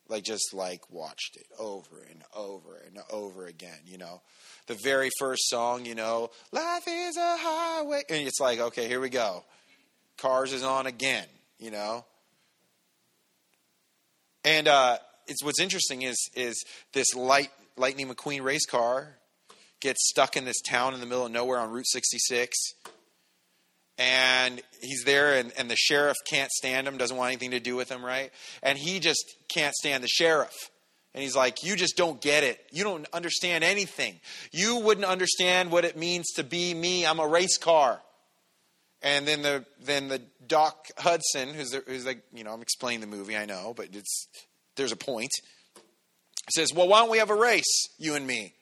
Like 0.08 0.24
just 0.24 0.54
like 0.54 0.90
watched 0.90 1.36
it 1.36 1.46
over 1.58 2.02
and 2.10 2.22
over 2.34 2.82
and 2.86 2.98
over 3.10 3.46
again, 3.46 3.78
you 3.84 3.98
know. 3.98 4.22
The 4.66 4.78
very 4.82 5.10
first 5.18 5.48
song, 5.48 5.84
you 5.84 5.94
know, 5.94 6.30
life 6.50 6.84
is 6.88 7.16
a 7.16 7.36
highway 7.36 8.02
and 8.08 8.26
it's 8.26 8.40
like, 8.40 8.58
okay, 8.58 8.88
here 8.88 9.00
we 9.00 9.10
go. 9.10 9.44
Cars 10.16 10.52
is 10.52 10.62
on 10.62 10.86
again, 10.86 11.26
you 11.58 11.70
know. 11.70 12.06
And 14.48 14.66
uh 14.66 14.96
it's 15.26 15.44
what's 15.44 15.60
interesting 15.60 16.00
is 16.00 16.16
is 16.34 16.64
this 16.94 17.14
light 17.14 17.50
Lightning 17.76 18.08
McQueen 18.08 18.42
race 18.42 18.64
car 18.64 19.18
gets 19.80 20.08
stuck 20.08 20.38
in 20.38 20.46
this 20.46 20.62
town 20.62 20.94
in 20.94 21.00
the 21.00 21.06
middle 21.06 21.26
of 21.26 21.30
nowhere 21.30 21.58
on 21.58 21.70
Route 21.70 21.86
66 21.86 22.56
and 23.98 24.62
he's 24.80 25.04
there 25.04 25.34
and, 25.34 25.52
and 25.58 25.70
the 25.70 25.76
sheriff 25.76 26.16
can't 26.26 26.50
stand 26.50 26.88
him 26.88 26.96
doesn't 26.96 27.18
want 27.18 27.28
anything 27.28 27.50
to 27.50 27.60
do 27.60 27.76
with 27.76 27.90
him 27.90 28.02
right? 28.02 28.32
And 28.62 28.78
he 28.78 29.00
just 29.00 29.36
can't 29.50 29.74
stand 29.74 30.02
the 30.02 30.08
sheriff. 30.08 30.54
And 31.12 31.22
he's 31.22 31.36
like 31.36 31.62
you 31.62 31.76
just 31.76 31.98
don't 31.98 32.18
get 32.18 32.42
it. 32.42 32.58
You 32.72 32.84
don't 32.84 33.06
understand 33.12 33.64
anything. 33.64 34.18
You 34.50 34.78
wouldn't 34.78 35.06
understand 35.06 35.70
what 35.70 35.84
it 35.84 35.94
means 35.94 36.26
to 36.36 36.42
be 36.42 36.72
me. 36.72 37.04
I'm 37.04 37.20
a 37.20 37.28
race 37.28 37.58
car 37.58 38.00
and 39.02 39.26
then 39.26 39.42
the 39.42 39.64
then 39.80 40.08
the 40.08 40.20
doc 40.46 40.88
hudson 40.98 41.54
who's 41.54 41.70
the, 41.70 41.82
who's 41.86 42.06
like 42.06 42.22
you 42.32 42.44
know 42.44 42.52
i'm 42.52 42.62
explaining 42.62 43.00
the 43.00 43.06
movie 43.06 43.36
i 43.36 43.44
know 43.44 43.74
but 43.76 43.88
it's 43.92 44.28
there's 44.76 44.92
a 44.92 44.96
point 44.96 45.30
says 46.50 46.72
well 46.74 46.88
why 46.88 47.00
don't 47.00 47.10
we 47.10 47.18
have 47.18 47.30
a 47.30 47.34
race 47.34 47.88
you 47.98 48.14
and 48.14 48.26
me 48.26 48.54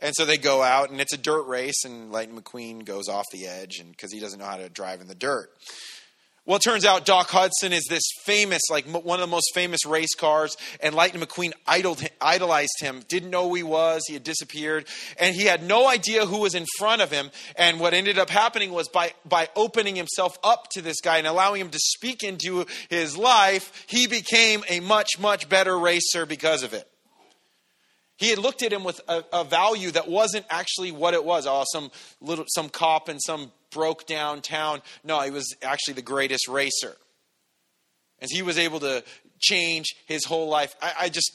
and 0.00 0.14
so 0.14 0.26
they 0.26 0.36
go 0.36 0.62
out, 0.62 0.90
and 0.90 1.00
it's 1.00 1.14
a 1.14 1.18
dirt 1.18 1.46
race, 1.46 1.84
and 1.84 2.12
Lightning 2.12 2.40
McQueen 2.40 2.84
goes 2.84 3.08
off 3.08 3.24
the 3.32 3.46
edge, 3.46 3.78
and 3.78 3.90
because 3.90 4.12
he 4.12 4.20
doesn't 4.20 4.38
know 4.38 4.44
how 4.44 4.58
to 4.58 4.68
drive 4.68 5.00
in 5.00 5.08
the 5.08 5.14
dirt. 5.14 5.50
Well, 6.46 6.58
it 6.58 6.62
turns 6.62 6.84
out 6.84 7.04
Doc 7.04 7.28
Hudson 7.30 7.72
is 7.72 7.86
this 7.88 8.04
famous, 8.22 8.62
like 8.70 8.86
one 8.86 9.18
of 9.18 9.28
the 9.28 9.34
most 9.34 9.50
famous 9.52 9.84
race 9.84 10.14
cars, 10.14 10.56
and 10.80 10.94
Lightning 10.94 11.20
McQueen 11.20 11.50
idolized 12.20 12.80
him, 12.80 13.02
didn't 13.08 13.30
know 13.30 13.48
who 13.48 13.56
he 13.56 13.64
was, 13.64 14.04
he 14.06 14.14
had 14.14 14.22
disappeared, 14.22 14.86
and 15.18 15.34
he 15.34 15.42
had 15.46 15.64
no 15.64 15.88
idea 15.88 16.24
who 16.24 16.38
was 16.38 16.54
in 16.54 16.64
front 16.78 17.02
of 17.02 17.10
him. 17.10 17.32
And 17.56 17.80
what 17.80 17.94
ended 17.94 18.16
up 18.16 18.30
happening 18.30 18.70
was 18.70 18.88
by, 18.88 19.12
by 19.24 19.48
opening 19.56 19.96
himself 19.96 20.38
up 20.44 20.68
to 20.74 20.82
this 20.82 21.00
guy 21.00 21.18
and 21.18 21.26
allowing 21.26 21.62
him 21.62 21.70
to 21.70 21.80
speak 21.80 22.22
into 22.22 22.64
his 22.90 23.16
life, 23.16 23.84
he 23.88 24.06
became 24.06 24.62
a 24.68 24.78
much, 24.78 25.18
much 25.18 25.48
better 25.48 25.76
racer 25.76 26.26
because 26.26 26.62
of 26.62 26.72
it. 26.74 26.88
He 28.18 28.30
had 28.30 28.38
looked 28.38 28.62
at 28.62 28.72
him 28.72 28.84
with 28.84 29.00
a, 29.08 29.24
a, 29.32 29.44
value 29.44 29.90
that 29.90 30.08
wasn't 30.08 30.46
actually 30.48 30.90
what 30.90 31.12
it 31.12 31.22
was. 31.22 31.46
Oh, 31.46 31.64
some 31.70 31.90
little 32.20 32.46
some 32.48 32.70
cop 32.70 33.08
and 33.08 33.20
some 33.20 33.52
broke 33.76 34.06
down 34.06 34.40
town. 34.40 34.80
No, 35.04 35.20
he 35.20 35.30
was 35.30 35.54
actually 35.62 35.92
the 35.94 36.02
greatest 36.02 36.48
racer. 36.48 36.96
And 38.20 38.30
he 38.32 38.40
was 38.40 38.56
able 38.56 38.80
to 38.80 39.04
change 39.38 39.94
his 40.06 40.24
whole 40.24 40.48
life. 40.48 40.74
I, 40.80 40.92
I 41.00 41.08
just 41.10 41.30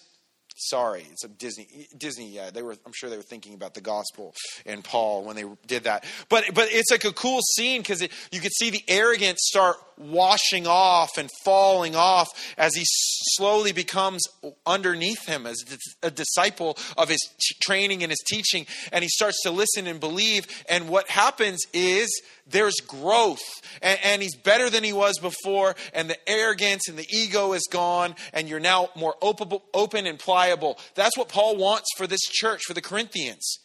Sorry, 0.63 1.08
it's 1.12 1.24
a 1.24 1.28
Disney. 1.28 1.88
Disney, 1.97 2.30
yeah, 2.30 2.52
they 2.52 2.62
were. 2.62 2.76
I'm 2.86 2.93
sure 2.93 3.10
they 3.10 3.17
were 3.17 3.24
thinking 3.24 3.56
about 3.56 3.74
the 3.74 3.82
gospel 3.82 4.36
and 4.63 4.84
Paul 4.84 5.24
when 5.24 5.36
they 5.36 5.45
did 5.65 5.86
that. 5.86 6.06
But 6.30 6.54
but 6.54 6.67
it's 6.71 6.91
like 6.91 7.04
a 7.04 7.12
cool 7.12 7.39
scene 7.56 7.82
because 7.82 8.02
you 8.32 8.39
could 8.39 8.54
see 8.54 8.69
the 8.69 8.84
arrogance 8.88 9.39
start 9.41 9.78
washing 9.97 10.67
off 10.67 11.17
and 11.17 11.30
falling 11.43 11.95
off 11.95 12.28
as 12.60 12.76
he 12.76 12.84
slowly 12.86 13.71
becomes 13.71 14.21
underneath 14.65 15.26
him 15.26 15.47
as 15.47 15.63
a 16.04 16.12
disciple 16.12 16.78
of 16.95 17.10
his 17.10 17.19
training 17.62 18.04
and 18.04 18.12
his 18.12 18.24
teaching, 18.28 18.67
and 18.91 19.04
he 19.04 19.10
starts 19.10 19.41
to 19.41 19.50
listen 19.50 19.88
and 19.88 20.00
believe. 20.00 20.45
And 20.69 20.89
what 20.89 21.10
happens 21.10 21.65
is 21.74 22.21
there's 22.47 22.75
growth. 22.75 23.39
And, 23.82 23.99
and, 24.04 24.21
he's 24.21 24.36
better 24.36 24.69
than 24.69 24.84
he 24.84 24.93
was 24.93 25.17
before 25.19 25.75
and 25.93 26.10
the 26.10 26.30
arrogance 26.30 26.88
and 26.88 26.97
the 26.97 27.08
ego 27.10 27.54
is 27.54 27.67
gone 27.71 28.15
and 28.34 28.47
you're 28.47 28.60
now 28.60 28.89
more 28.95 29.15
open, 29.21 29.60
open 29.73 30.06
and 30.06 30.19
pliable. 30.19 30.77
That's 30.95 31.17
what 31.17 31.30
paul 31.30 31.58
wants 31.58 31.88
for 31.97 32.08
this 32.08 32.21
church 32.21 32.62
for 32.67 32.73
the 32.73 32.82
corinthians. 32.82 33.58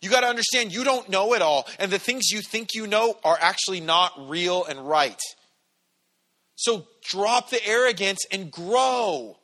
You 0.00 0.10
got 0.10 0.20
to 0.20 0.28
understand 0.28 0.72
you 0.72 0.84
don't 0.84 1.08
know 1.08 1.34
it 1.34 1.42
all 1.42 1.66
and 1.78 1.90
the 1.90 1.98
things 1.98 2.30
you 2.30 2.40
think 2.40 2.74
you 2.74 2.86
know 2.86 3.18
are 3.24 3.38
actually 3.40 3.80
not 3.80 4.12
real 4.28 4.64
and 4.64 4.88
right. 4.88 5.20
So 6.54 6.86
drop 7.02 7.50
the 7.50 7.64
arrogance 7.66 8.20
and 8.32 8.50
grow. 8.50 9.36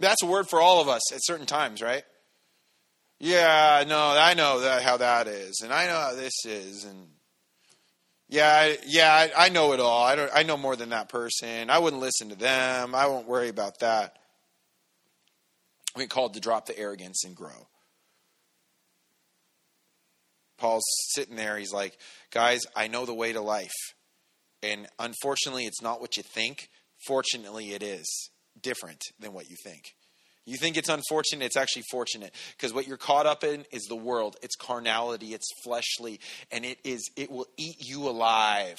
That's 0.00 0.22
a 0.22 0.26
word 0.26 0.48
for 0.48 0.60
all 0.60 0.80
of 0.80 0.88
us 0.88 1.12
at 1.12 1.20
certain 1.22 1.46
times 1.46 1.82
right 1.82 2.04
yeah, 3.18 3.84
no, 3.86 4.14
I 4.18 4.34
know 4.34 4.60
that 4.60 4.82
how 4.82 4.98
that 4.98 5.26
is, 5.26 5.60
and 5.62 5.72
I 5.72 5.86
know 5.86 5.98
how 5.98 6.14
this 6.14 6.44
is, 6.44 6.84
and 6.84 7.08
yeah, 8.28 8.74
yeah, 8.86 9.12
I, 9.12 9.46
I 9.46 9.48
know 9.48 9.72
it 9.72 9.80
all. 9.80 10.02
I 10.04 10.16
don't. 10.16 10.30
I 10.34 10.42
know 10.42 10.56
more 10.56 10.76
than 10.76 10.90
that 10.90 11.08
person. 11.08 11.70
I 11.70 11.78
wouldn't 11.78 12.02
listen 12.02 12.30
to 12.30 12.34
them. 12.34 12.94
I 12.94 13.06
won't 13.06 13.28
worry 13.28 13.48
about 13.48 13.78
that. 13.80 14.16
We 15.96 16.06
called 16.06 16.34
to 16.34 16.40
drop 16.40 16.66
the 16.66 16.78
arrogance 16.78 17.24
and 17.24 17.34
grow. 17.34 17.68
Paul's 20.58 20.84
sitting 21.14 21.36
there. 21.36 21.56
He's 21.56 21.72
like, 21.72 21.96
guys, 22.30 22.62
I 22.74 22.88
know 22.88 23.06
the 23.06 23.14
way 23.14 23.32
to 23.32 23.40
life. 23.40 23.74
And 24.62 24.86
unfortunately, 24.98 25.64
it's 25.64 25.82
not 25.82 26.00
what 26.00 26.16
you 26.16 26.22
think. 26.22 26.68
Fortunately, 27.06 27.72
it 27.72 27.82
is 27.82 28.30
different 28.60 29.02
than 29.18 29.32
what 29.32 29.48
you 29.48 29.56
think. 29.62 29.94
You 30.46 30.56
think 30.56 30.76
it's 30.76 30.88
unfortunate, 30.88 31.44
it's 31.44 31.56
actually 31.56 31.82
fortunate 31.90 32.32
because 32.56 32.72
what 32.72 32.86
you're 32.86 32.96
caught 32.96 33.26
up 33.26 33.42
in 33.42 33.64
is 33.72 33.82
the 33.82 33.96
world. 33.96 34.36
It's 34.42 34.54
carnality, 34.54 35.34
it's 35.34 35.48
fleshly, 35.64 36.20
and 36.52 36.64
it 36.64 36.78
is 36.84 37.10
it 37.16 37.30
will 37.30 37.48
eat 37.56 37.76
you 37.80 38.08
alive. 38.08 38.78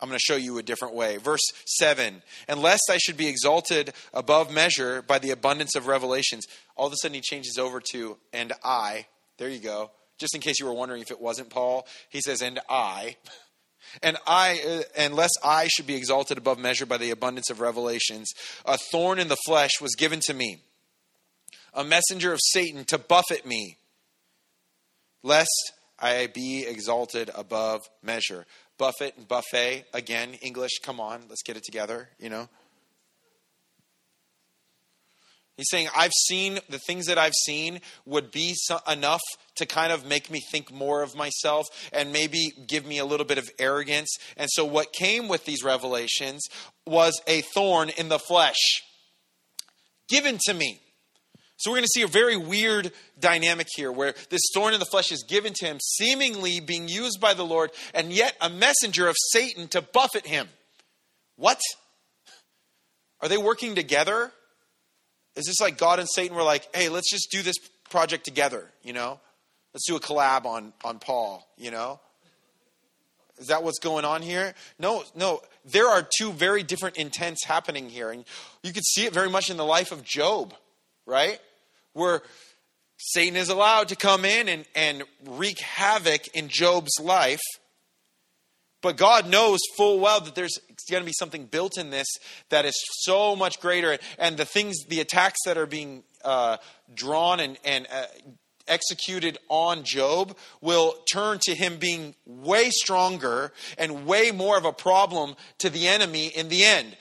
I'm 0.00 0.08
going 0.08 0.18
to 0.18 0.22
show 0.22 0.36
you 0.36 0.58
a 0.58 0.62
different 0.62 0.94
way. 0.94 1.16
Verse 1.16 1.40
7 1.78 2.22
Unless 2.48 2.80
I 2.90 2.98
should 2.98 3.16
be 3.16 3.28
exalted 3.28 3.94
above 4.12 4.52
measure 4.52 5.02
by 5.02 5.18
the 5.18 5.30
abundance 5.30 5.74
of 5.74 5.86
revelations. 5.86 6.46
All 6.74 6.88
of 6.88 6.92
a 6.92 6.96
sudden, 6.96 7.14
he 7.14 7.20
changes 7.20 7.56
over 7.56 7.80
to, 7.92 8.18
and 8.32 8.52
I. 8.62 9.06
There 9.38 9.48
you 9.48 9.60
go. 9.60 9.92
Just 10.18 10.34
in 10.34 10.40
case 10.40 10.58
you 10.58 10.66
were 10.66 10.72
wondering 10.72 11.02
if 11.02 11.10
it 11.10 11.20
wasn't 11.20 11.50
Paul, 11.50 11.86
he 12.08 12.20
says, 12.20 12.42
and 12.42 12.60
I. 12.68 13.16
And 14.02 14.16
I, 14.26 14.60
uh, 14.98 15.02
unless 15.04 15.30
I 15.42 15.68
should 15.68 15.86
be 15.86 15.96
exalted 15.96 16.38
above 16.38 16.58
measure 16.58 16.86
by 16.86 16.96
the 16.96 17.10
abundance 17.10 17.50
of 17.50 17.60
revelations, 17.60 18.30
a 18.64 18.78
thorn 18.90 19.18
in 19.18 19.28
the 19.28 19.36
flesh 19.46 19.80
was 19.80 19.94
given 19.94 20.20
to 20.20 20.34
me, 20.34 20.62
a 21.74 21.84
messenger 21.84 22.32
of 22.32 22.40
Satan 22.42 22.84
to 22.86 22.98
buffet 22.98 23.46
me, 23.46 23.76
lest 25.22 25.72
I 25.98 26.28
be 26.28 26.64
exalted 26.66 27.30
above 27.34 27.88
measure. 28.02 28.46
Buffet 28.78 29.14
and 29.16 29.26
buffet, 29.26 29.84
again, 29.94 30.34
English, 30.42 30.78
come 30.82 31.00
on, 31.00 31.22
let's 31.28 31.42
get 31.42 31.56
it 31.56 31.64
together, 31.64 32.10
you 32.18 32.28
know. 32.28 32.48
He's 35.56 35.70
saying, 35.70 35.88
I've 35.96 36.12
seen 36.12 36.58
the 36.68 36.78
things 36.78 37.06
that 37.06 37.16
I've 37.16 37.34
seen 37.44 37.80
would 38.04 38.30
be 38.30 38.52
so, 38.54 38.78
enough 38.90 39.22
to 39.56 39.64
kind 39.64 39.90
of 39.90 40.04
make 40.04 40.30
me 40.30 40.40
think 40.52 40.70
more 40.70 41.02
of 41.02 41.16
myself 41.16 41.66
and 41.92 42.12
maybe 42.12 42.52
give 42.66 42.84
me 42.84 42.98
a 42.98 43.06
little 43.06 43.24
bit 43.24 43.38
of 43.38 43.48
arrogance. 43.58 44.18
And 44.36 44.50
so, 44.50 44.66
what 44.66 44.92
came 44.92 45.28
with 45.28 45.46
these 45.46 45.64
revelations 45.64 46.46
was 46.86 47.20
a 47.26 47.40
thorn 47.54 47.88
in 47.88 48.10
the 48.10 48.18
flesh 48.18 48.82
given 50.08 50.38
to 50.44 50.52
me. 50.52 50.78
So, 51.56 51.70
we're 51.70 51.78
going 51.78 51.84
to 51.84 51.94
see 51.94 52.02
a 52.02 52.06
very 52.06 52.36
weird 52.36 52.92
dynamic 53.18 53.68
here 53.74 53.90
where 53.90 54.14
this 54.28 54.42
thorn 54.52 54.74
in 54.74 54.80
the 54.80 54.84
flesh 54.84 55.10
is 55.10 55.24
given 55.26 55.54
to 55.54 55.64
him, 55.64 55.78
seemingly 55.80 56.60
being 56.60 56.86
used 56.86 57.18
by 57.18 57.32
the 57.32 57.46
Lord, 57.46 57.70
and 57.94 58.12
yet 58.12 58.36
a 58.42 58.50
messenger 58.50 59.08
of 59.08 59.16
Satan 59.32 59.68
to 59.68 59.80
buffet 59.80 60.26
him. 60.26 60.48
What? 61.36 61.60
Are 63.22 63.28
they 63.30 63.38
working 63.38 63.74
together? 63.74 64.32
Is 65.36 65.44
this 65.44 65.60
like 65.60 65.78
God 65.78 65.98
and 65.98 66.08
Satan 66.08 66.36
were 66.36 66.42
like, 66.42 66.74
hey, 66.74 66.88
let's 66.88 67.10
just 67.10 67.30
do 67.30 67.42
this 67.42 67.56
project 67.90 68.24
together, 68.24 68.66
you 68.82 68.92
know? 68.92 69.20
Let's 69.74 69.86
do 69.86 69.96
a 69.96 70.00
collab 70.00 70.46
on, 70.46 70.72
on 70.82 70.98
Paul, 70.98 71.46
you 71.58 71.70
know? 71.70 72.00
Is 73.38 73.48
that 73.48 73.62
what's 73.62 73.78
going 73.78 74.06
on 74.06 74.22
here? 74.22 74.54
No, 74.78 75.04
no. 75.14 75.42
There 75.66 75.88
are 75.88 76.06
two 76.18 76.32
very 76.32 76.62
different 76.62 76.96
intents 76.96 77.44
happening 77.44 77.90
here. 77.90 78.10
And 78.10 78.24
you 78.62 78.72
can 78.72 78.82
see 78.82 79.04
it 79.04 79.12
very 79.12 79.28
much 79.28 79.50
in 79.50 79.58
the 79.58 79.64
life 79.64 79.92
of 79.92 80.02
Job, 80.02 80.54
right? 81.04 81.38
Where 81.92 82.22
Satan 82.96 83.36
is 83.36 83.50
allowed 83.50 83.88
to 83.88 83.96
come 83.96 84.24
in 84.24 84.48
and, 84.48 84.64
and 84.74 85.02
wreak 85.26 85.58
havoc 85.60 86.28
in 86.28 86.48
Job's 86.48 86.98
life 86.98 87.42
but 88.86 88.96
God 88.96 89.28
knows 89.28 89.58
full 89.76 89.98
well 89.98 90.20
that 90.20 90.36
there's 90.36 90.60
going 90.88 91.02
to 91.02 91.04
be 91.04 91.12
something 91.18 91.46
built 91.46 91.76
in 91.76 91.90
this 91.90 92.06
that 92.50 92.64
is 92.64 92.80
so 93.00 93.34
much 93.34 93.58
greater. 93.58 93.98
And 94.16 94.36
the 94.36 94.44
things, 94.44 94.84
the 94.84 95.00
attacks 95.00 95.40
that 95.44 95.58
are 95.58 95.66
being 95.66 96.04
uh, 96.24 96.58
drawn 96.94 97.40
and, 97.40 97.58
and 97.64 97.88
uh, 97.92 98.04
executed 98.68 99.38
on 99.48 99.82
Job 99.82 100.36
will 100.60 100.94
turn 101.10 101.40
to 101.46 101.54
him 101.56 101.78
being 101.78 102.14
way 102.26 102.70
stronger 102.70 103.52
and 103.76 104.06
way 104.06 104.30
more 104.30 104.56
of 104.56 104.64
a 104.64 104.72
problem 104.72 105.34
to 105.58 105.68
the 105.68 105.88
enemy 105.88 106.28
in 106.28 106.48
the 106.48 106.64
end. 106.64 106.96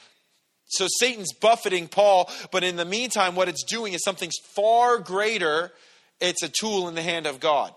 So 0.65 0.88
Satan's 1.00 1.34
buffeting 1.34 1.88
Paul, 1.88 2.32
but 2.52 2.63
in 2.63 2.78
the 2.78 2.86
meantime, 2.86 3.36
what 3.36 3.48
it's 3.48 3.63
doing 3.63 3.93
is 3.93 4.02
something 4.04 4.32
far 4.56 4.98
greater. 4.98 5.71
It's 6.19 6.41
a 6.41 6.50
tool 6.50 6.88
in 6.88 6.95
the 6.95 7.04
hand 7.04 7.28
of 7.28 7.39
God. 7.39 7.76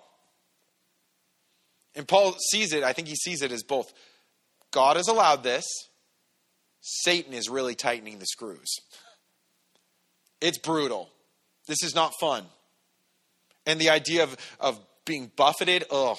And 1.99 2.07
Paul 2.07 2.37
sees 2.53 2.73
it, 2.73 2.85
I 2.85 2.93
think 2.93 3.09
he 3.09 3.17
sees 3.17 3.43
it 3.43 3.51
as 3.51 3.65
both 3.65 3.93
God 4.71 4.97
has 4.97 5.09
allowed 5.09 5.43
this, 5.43 5.65
Satan 6.81 7.35
is 7.35 7.49
really 7.49 7.75
tightening 7.75 8.21
the 8.21 8.27
screws. 8.27 8.73
It's 10.41 10.59
brutal. 10.59 11.11
This 11.67 11.83
is 11.83 11.97
not 11.97 12.13
fun. 12.21 12.45
And 13.67 13.81
the 13.81 13.91
idea 13.91 14.23
of, 14.23 14.37
of 14.61 14.79
being 15.05 15.33
buffeted, 15.35 15.85
ugh, 15.91 16.17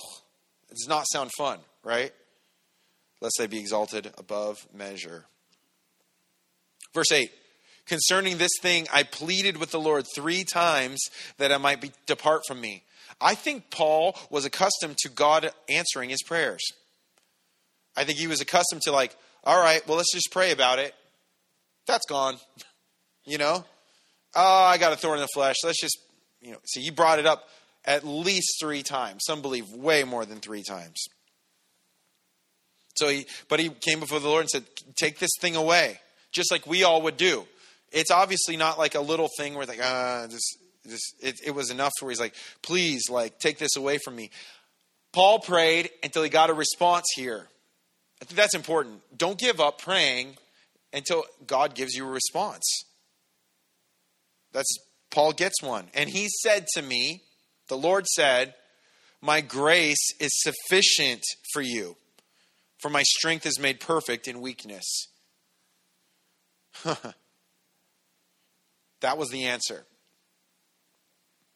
it 0.70 0.74
does 0.74 0.89
not 0.89 1.06
sound 1.10 1.32
fun, 1.38 1.60
right? 1.84 2.12
Lest 3.22 3.36
they 3.39 3.48
be 3.48 3.60
exalted 3.60 4.12
above 4.18 4.68
measure. 4.74 5.26
Verse 6.94 7.12
8 7.12 7.32
Concerning 7.86 8.38
this 8.38 8.52
thing, 8.62 8.86
I 8.94 9.04
pleaded 9.04 9.56
with 9.56 9.72
the 9.72 9.80
Lord 9.80 10.06
three 10.13 10.44
times 10.44 11.00
that 11.38 11.54
I 11.54 11.58
might 11.58 11.80
be, 11.80 11.92
depart 12.06 12.42
from 12.46 12.60
me. 12.60 12.84
I 13.21 13.36
think 13.36 13.69
Paul 13.69 14.17
was 14.29 14.45
accustomed 14.45 14.97
to 14.99 15.10
God 15.10 15.51
answering 15.67 16.10
his 16.10 16.23
prayers. 16.23 16.63
I 17.95 18.03
think 18.05 18.17
he 18.17 18.27
was 18.27 18.41
accustomed 18.41 18.82
to, 18.84 18.91
like, 18.91 19.15
all 19.43 19.60
right, 19.60 19.86
well, 19.88 19.97
let's 19.97 20.13
just 20.13 20.32
pray 20.32 20.51
about 20.51 20.79
it. 20.79 20.93
That's 21.88 22.05
gone. 22.08 22.38
you 23.25 23.38
know? 23.38 23.65
Oh, 24.36 24.63
I 24.63 24.77
got 24.77 24.93
a 24.93 24.95
thorn 24.95 25.17
in 25.17 25.21
the 25.21 25.29
flesh. 25.34 25.58
Let's 25.63 25.82
just, 25.82 25.97
you 26.41 26.51
know, 26.51 26.60
see, 26.65 26.82
he 26.82 26.91
brought 26.91 27.19
it 27.19 27.25
up 27.25 27.47
at 27.86 28.05
least 28.05 28.58
three 28.62 28.84
times. 28.84 29.23
Some 29.25 29.41
believe 29.41 29.69
way 29.71 30.03
more 30.03 30.25
than 30.25 30.39
three 30.39 30.63
times. 30.63 31.05
So 32.95 33.08
he, 33.08 33.25
but 33.47 33.60
he 33.60 33.69
came 33.69 33.99
before 33.99 34.19
the 34.19 34.27
Lord 34.27 34.41
and 34.41 34.49
said, 34.49 34.65
Take 34.97 35.19
this 35.19 35.32
thing 35.39 35.55
away, 35.55 35.99
just 36.32 36.51
like 36.51 36.67
we 36.67 36.84
all 36.84 37.01
would 37.03 37.17
do. 37.17 37.47
It's 37.91 38.12
obviously 38.12 38.58
not 38.58 38.77
like 38.77 38.95
a 38.95 38.99
little 38.99 39.29
thing 39.38 39.55
where 39.55 39.65
like, 39.65 39.79
ah, 39.82 40.27
this, 40.29 40.43
it, 41.21 41.36
it 41.45 41.52
was 41.52 41.71
enough 41.71 41.93
where 41.99 42.10
he's 42.10 42.19
like, 42.19 42.36
please, 42.62 43.10
like, 43.10 43.39
take 43.39 43.58
this 43.58 43.75
away 43.75 43.97
from 43.97 44.15
me. 44.15 44.30
Paul 45.12 45.39
prayed 45.39 45.89
until 46.04 46.23
he 46.23 46.30
got 46.30 46.49
a 46.49 46.54
response 46.54 47.06
here. 47.15 47.47
I 48.21 48.25
think 48.25 48.38
that's 48.38 48.56
important. 48.56 49.02
Don't 49.17 49.38
give 49.38 49.60
up 49.60 49.82
praying 49.82 50.38
until 50.93 51.23
God 51.47 51.75
gives 51.75 51.95
you 51.95 52.06
a 52.06 52.12
response. 52.12 52.63
That's 54.52 54.69
Paul 55.12 55.34
gets 55.34 55.62
one. 55.62 55.88
And 55.93 56.10
he 56.10 56.28
said 56.41 56.67
to 56.75 56.82
me, 56.82 57.23
the 57.67 57.78
Lord 57.78 58.08
said, 58.08 58.56
My 59.21 59.41
grace 59.41 60.12
is 60.19 60.32
sufficient 60.34 61.23
for 61.54 61.62
you, 61.62 61.97
for 62.80 62.89
my 62.89 63.04
strength 63.04 63.45
is 63.45 63.60
made 63.60 63.80
perfect 63.80 64.28
in 64.28 64.41
weakness. 64.41 65.08
that 66.84 67.13
was 69.17 69.30
the 69.30 69.45
answer. 69.45 69.86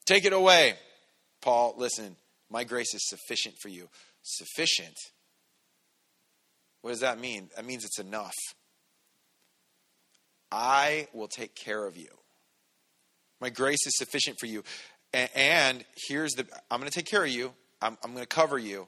Take 0.06 0.26
it 0.26 0.34
away. 0.34 0.76
Paul, 1.42 1.76
listen, 1.78 2.16
my 2.50 2.64
grace 2.64 2.94
is 2.94 3.08
sufficient 3.08 3.56
for 3.62 3.70
you. 3.70 3.90
Sufficient. 4.22 4.96
What 6.82 6.92
does 6.92 7.00
that 7.02 7.20
mean? 7.20 7.50
That 7.56 7.66
means 7.66 7.86
it's 7.86 8.00
enough. 8.00 8.36
I 10.52 11.08
will 11.14 11.28
take 11.28 11.56
care 11.56 11.86
of 11.86 11.98
you. 11.98 12.10
My 13.42 13.50
grace 13.50 13.86
is 13.88 13.98
sufficient 13.98 14.38
for 14.40 14.46
you. 14.46 14.64
And 15.14 15.84
here's 16.08 16.34
the 16.34 16.46
I'm 16.70 16.80
going 16.80 16.90
to 16.90 16.96
take 16.96 17.10
care 17.10 17.24
of 17.24 17.30
you. 17.30 17.54
I'm, 17.82 17.98
I'm 18.04 18.14
going 18.14 18.24
to 18.24 18.28
cover 18.28 18.58
you. 18.58 18.88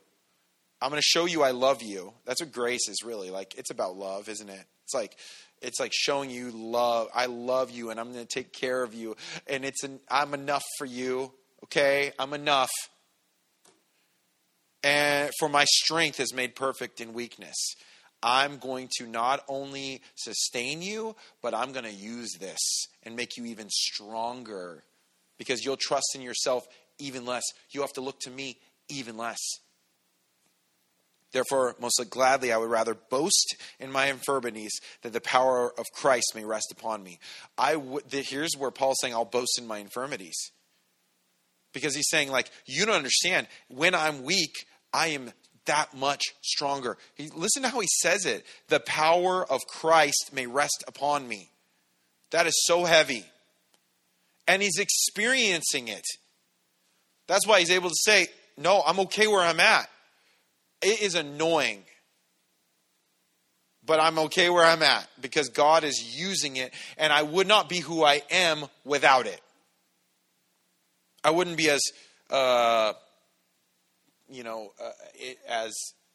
I'm 0.82 0.90
going 0.90 1.02
to 1.02 1.08
show 1.08 1.26
you 1.26 1.44
I 1.44 1.52
love 1.52 1.82
you. 1.82 2.14
That's 2.26 2.42
what 2.42 2.52
grace 2.52 2.88
is 2.90 3.04
really 3.04 3.32
like. 3.32 3.56
It's 3.58 3.72
about 3.72 3.96
love, 3.96 4.30
isn't 4.30 4.50
it? 4.50 4.66
It's 4.84 4.94
like 4.94 5.18
it's 5.66 5.80
like 5.80 5.92
showing 5.94 6.30
you 6.30 6.52
love. 6.52 7.08
I 7.14 7.26
love 7.26 7.72
you, 7.72 7.90
and 7.90 8.00
I'm 8.00 8.14
going 8.14 8.26
to 8.26 8.34
take 8.34 8.54
care 8.54 8.84
of 8.84 8.94
you. 8.94 9.16
And 9.48 9.66
it's 9.66 9.84
an 9.84 10.00
I'm 10.10 10.34
enough 10.34 10.64
for 10.78 10.86
you. 10.86 11.32
Okay, 11.66 12.12
I'm 12.20 12.34
enough. 12.34 12.70
And 14.84 15.32
for 15.40 15.50
my 15.50 15.66
strength 15.68 16.20
is 16.20 16.34
made 16.34 16.56
perfect 16.56 17.02
in 17.02 17.14
weakness. 17.14 17.56
I'm 18.22 18.58
going 18.58 18.90
to 18.98 19.08
not 19.08 19.44
only 19.48 20.02
sustain 20.16 20.82
you, 20.82 21.16
but 21.42 21.56
I'm 21.56 21.72
going 21.72 21.86
to 21.86 21.92
use 21.92 22.34
this 22.40 22.60
and 23.04 23.16
make 23.16 23.36
you 23.36 23.46
even 23.46 23.68
stronger 23.70 24.84
because 25.38 25.66
you'll 25.66 25.78
trust 25.78 26.16
in 26.16 26.22
yourself 26.22 26.68
even 27.00 27.26
less. 27.26 27.44
You 27.72 27.82
have 27.82 27.94
to 27.94 28.02
look 28.02 28.20
to 28.22 28.30
me 28.30 28.60
even 28.90 29.18
less. 29.18 29.40
Therefore, 31.36 31.76
most 31.82 32.02
gladly, 32.10 32.54
I 32.54 32.58
would 32.58 32.70
rather 32.70 32.94
boast 32.94 33.58
in 33.78 33.92
my 33.92 34.06
infirmities 34.06 34.72
that 35.02 35.12
the 35.12 35.20
power 35.20 35.70
of 35.78 35.84
Christ 35.94 36.32
may 36.34 36.46
rest 36.46 36.72
upon 36.72 37.04
me. 37.04 37.20
I 37.58 37.74
w- 37.74 38.00
the, 38.10 38.22
here's 38.22 38.54
where 38.58 38.72
Paul's 38.72 39.00
saying, 39.02 39.14
I'll 39.14 39.26
boast 39.26 39.60
in 39.60 39.68
my 39.68 39.80
infirmities. 39.80 40.38
Because 41.74 41.94
he's 41.94 42.10
saying, 42.10 42.32
like, 42.32 42.50
you 42.66 42.86
don't 42.86 42.96
understand. 42.96 43.48
When 43.68 43.94
I'm 43.94 44.24
weak, 44.24 44.54
I 44.94 45.08
am 45.08 45.34
that 45.66 45.94
much 45.94 46.24
stronger. 46.42 46.98
He, 47.16 47.30
listen 47.36 47.64
to 47.64 47.68
how 47.68 47.82
he 47.82 47.90
says 48.00 48.26
it. 48.26 48.46
The 48.70 48.80
power 48.80 49.46
of 49.46 49.60
Christ 49.68 50.30
may 50.32 50.48
rest 50.48 50.86
upon 50.88 51.28
me. 51.28 51.50
That 52.32 52.48
is 52.48 52.64
so 52.66 52.86
heavy 52.86 53.26
and 54.48 54.62
he's 54.62 54.80
experiencing 54.80 55.90
it. 55.90 56.06
That's 57.28 57.46
why 57.46 57.60
he's 57.60 57.72
able 57.72 57.90
to 57.90 57.96
say, 58.00 58.28
No, 58.58 58.82
I'm 58.86 59.02
okay 59.02 59.28
where 59.28 59.42
I'm 59.42 59.60
at. 59.60 59.90
It 60.86 61.02
is 61.02 61.16
annoying, 61.16 61.84
but 63.84 64.00
I'm 64.00 64.20
okay 64.20 64.52
where 64.52 64.64
I'm 64.64 64.84
at 64.84 65.08
because 65.20 65.50
God 65.50 65.84
is 65.84 66.16
using 66.16 66.58
it, 66.58 66.76
and 67.00 67.12
I 67.12 67.24
would 67.24 67.48
not 67.48 67.68
be 67.68 67.80
who 67.80 68.04
I 68.04 68.22
am 68.30 68.66
without 68.84 69.26
it. 69.26 69.42
I 71.24 71.32
wouldn't 71.32 71.58
be 71.58 71.72
as, 71.72 71.82
uh, 72.30 72.94
you 74.30 74.44
know, 74.44 74.74
uh, 74.80 74.92
as 75.50 75.74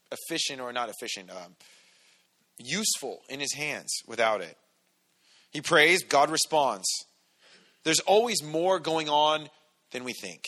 efficient 0.09 0.61
or 0.61 0.71
not 0.71 0.87
efficient, 0.87 1.29
um, 1.29 1.57
useful 2.57 3.19
in 3.27 3.41
his 3.41 3.53
hands 3.53 3.91
without 4.07 4.39
it. 4.39 4.57
He 5.51 5.59
prays, 5.59 6.03
God 6.03 6.29
responds. 6.29 6.87
There's 7.83 7.99
always 7.99 8.41
more 8.41 8.79
going 8.79 9.09
on 9.09 9.49
than 9.91 10.05
we 10.05 10.13
think. 10.13 10.45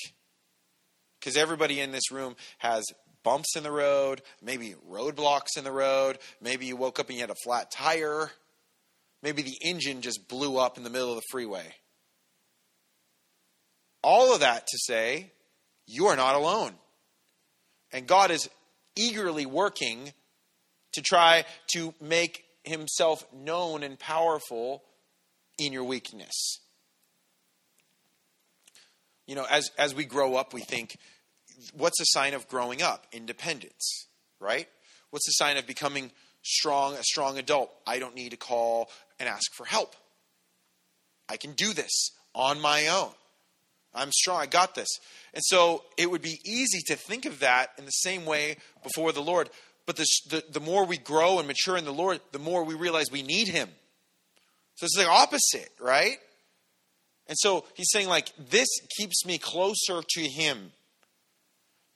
Because 1.20 1.36
everybody 1.36 1.82
in 1.82 1.92
this 1.92 2.10
room 2.10 2.38
has 2.60 2.86
bumps 3.24 3.56
in 3.56 3.64
the 3.64 3.72
road, 3.72 4.22
maybe 4.42 4.76
roadblocks 4.90 5.58
in 5.58 5.64
the 5.64 5.72
road, 5.72 6.20
maybe 6.42 6.66
you 6.66 6.76
woke 6.76 7.00
up 7.00 7.08
and 7.08 7.16
you 7.16 7.22
had 7.22 7.30
a 7.30 7.36
flat 7.44 7.72
tire, 7.72 8.32
maybe 9.22 9.42
the 9.42 9.58
engine 9.62 10.02
just 10.02 10.28
blew 10.28 10.58
up 10.58 10.78
in 10.78 10.84
the 10.84 10.90
middle 10.90 11.10
of 11.10 11.16
the 11.16 11.28
freeway. 11.32 11.74
All 14.02 14.34
of 14.34 14.42
that 14.42 14.68
to 14.68 14.78
say, 14.78 15.32
you 15.88 16.08
are 16.08 16.16
not 16.16 16.36
alone. 16.36 16.74
And 17.92 18.08
God 18.08 18.32
is 18.32 18.50
eagerly 18.96 19.46
working 19.46 20.12
to 20.94 21.02
try 21.02 21.46
to 21.74 21.94
make 22.02 22.44
himself 22.64 23.26
known 23.34 23.84
and 23.84 23.98
powerful 23.98 24.84
in 25.58 25.72
your 25.72 25.84
weakness 25.84 26.60
you 29.28 29.36
know, 29.36 29.46
as, 29.50 29.72
as 29.78 29.96
we 29.96 30.06
grow 30.06 30.36
up, 30.36 30.54
we 30.54 30.62
think, 30.62 30.98
what's 31.74 32.00
a 32.00 32.06
sign 32.08 32.34
of 32.34 32.48
growing 32.48 32.82
up? 32.82 33.08
Independence, 33.12 34.08
right? 34.40 34.68
What's 35.10 35.28
a 35.28 35.34
sign 35.34 35.58
of 35.58 35.68
becoming 35.68 36.12
strong, 36.42 36.96
a 36.96 37.04
strong 37.04 37.38
adult? 37.38 37.72
I 37.86 38.00
don't 38.00 38.16
need 38.16 38.32
to 38.32 38.38
call 38.38 38.90
and 39.20 39.30
ask 39.30 39.54
for 39.56 39.66
help. 39.66 39.96
I 41.30 41.38
can 41.38 41.54
do 41.54 41.74
this 41.74 42.10
on 42.36 42.60
my 42.60 42.88
own. 42.88 43.12
I'm 43.96 44.12
strong. 44.12 44.42
I 44.42 44.46
got 44.48 44.76
this. 44.76 44.90
And 45.34 45.44
so 45.46 45.84
it 45.98 46.10
would 46.10 46.22
be 46.22 46.40
easy 46.46 46.80
to 46.88 46.96
think 46.96 47.26
of 47.26 47.40
that 47.40 47.72
in 47.78 47.86
the 47.86 47.92
same 47.92 48.26
way 48.26 48.58
before 48.82 49.12
the 49.12 49.22
Lord. 49.22 49.50
But 49.86 49.98
the, 49.98 50.06
the, 50.30 50.44
the 50.52 50.60
more 50.60 50.86
we 50.86 50.98
grow 50.98 51.40
and 51.40 51.48
mature 51.48 51.78
in 51.78 51.86
the 51.86 51.94
Lord, 51.94 52.20
the 52.32 52.40
more 52.40 52.64
we 52.64 52.74
realize 52.74 53.12
we 53.12 53.22
need 53.22 53.48
Him. 53.48 53.70
So 54.76 54.86
it's 54.86 54.98
the 54.98 55.08
opposite, 55.08 55.70
right? 55.80 56.18
And 57.28 57.38
so 57.40 57.66
he's 57.76 57.90
saying, 57.92 58.08
like, 58.08 58.32
this 58.38 58.68
keeps 58.98 59.26
me 59.26 59.38
closer 59.38 60.02
to 60.08 60.22
him. 60.22 60.72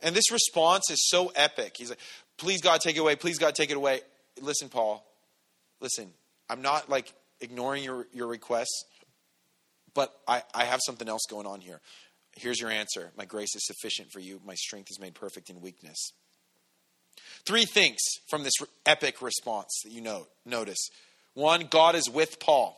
And 0.01 0.15
this 0.15 0.31
response 0.31 0.89
is 0.91 1.07
so 1.09 1.31
epic. 1.35 1.75
He's 1.77 1.89
like, 1.89 1.99
please, 2.37 2.61
God, 2.61 2.81
take 2.81 2.95
it 2.95 2.99
away. 2.99 3.15
Please, 3.15 3.37
God, 3.37 3.55
take 3.55 3.71
it 3.71 3.77
away. 3.77 4.01
Listen, 4.41 4.69
Paul, 4.69 5.05
listen, 5.79 6.11
I'm 6.49 6.61
not 6.61 6.89
like 6.89 7.13
ignoring 7.41 7.83
your, 7.83 8.07
your 8.13 8.27
requests, 8.27 8.85
but 9.93 10.13
I, 10.27 10.43
I 10.53 10.65
have 10.65 10.79
something 10.85 11.09
else 11.09 11.23
going 11.29 11.47
on 11.47 11.61
here. 11.61 11.81
Here's 12.35 12.59
your 12.59 12.69
answer 12.69 13.11
My 13.17 13.25
grace 13.25 13.55
is 13.55 13.65
sufficient 13.65 14.11
for 14.11 14.19
you, 14.19 14.39
my 14.45 14.55
strength 14.55 14.91
is 14.91 14.99
made 14.99 15.15
perfect 15.15 15.49
in 15.49 15.61
weakness. 15.61 16.11
Three 17.45 17.65
things 17.65 17.97
from 18.29 18.43
this 18.43 18.53
epic 18.85 19.21
response 19.21 19.81
that 19.83 19.91
you 19.91 20.01
note, 20.01 20.29
notice. 20.45 20.89
One, 21.33 21.67
God 21.69 21.95
is 21.95 22.09
with 22.09 22.39
Paul. 22.39 22.77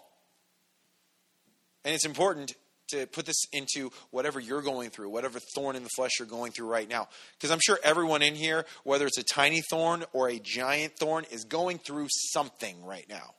And 1.84 1.94
it's 1.96 2.06
important 2.06 2.54
to 2.92 3.08
put 3.08 3.26
this 3.26 3.44
into 3.52 3.92
whatever 4.12 4.40
you're 4.40 4.62
going 4.62 4.90
through, 4.90 5.10
whatever 5.10 5.40
thorn 5.56 5.76
in 5.76 5.84
the 5.84 5.90
flesh 5.96 6.12
you're 6.20 6.28
going 6.28 6.52
through 6.52 6.68
right 6.68 6.90
now. 6.90 7.08
Because 7.38 7.52
I'm 7.52 7.60
sure 7.62 7.80
everyone 7.84 8.22
in 8.22 8.36
here, 8.36 8.66
whether 8.84 9.06
it's 9.06 9.18
a 9.18 9.24
tiny 9.24 9.62
thorn 9.62 10.04
or 10.14 10.30
a 10.30 10.40
giant 10.40 10.94
thorn, 11.00 11.26
is 11.32 11.46
going 11.46 11.80
through 11.80 12.08
something 12.10 12.84
right 12.86 13.08
now. 13.10 13.34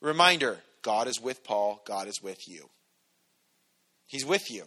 Reminder 0.00 0.58
God 0.82 1.08
is 1.08 1.20
with 1.20 1.42
Paul, 1.44 1.82
God 1.86 2.08
is 2.08 2.22
with 2.22 2.48
you. 2.48 2.68
He's 4.06 4.24
with 4.24 4.50
you. 4.50 4.64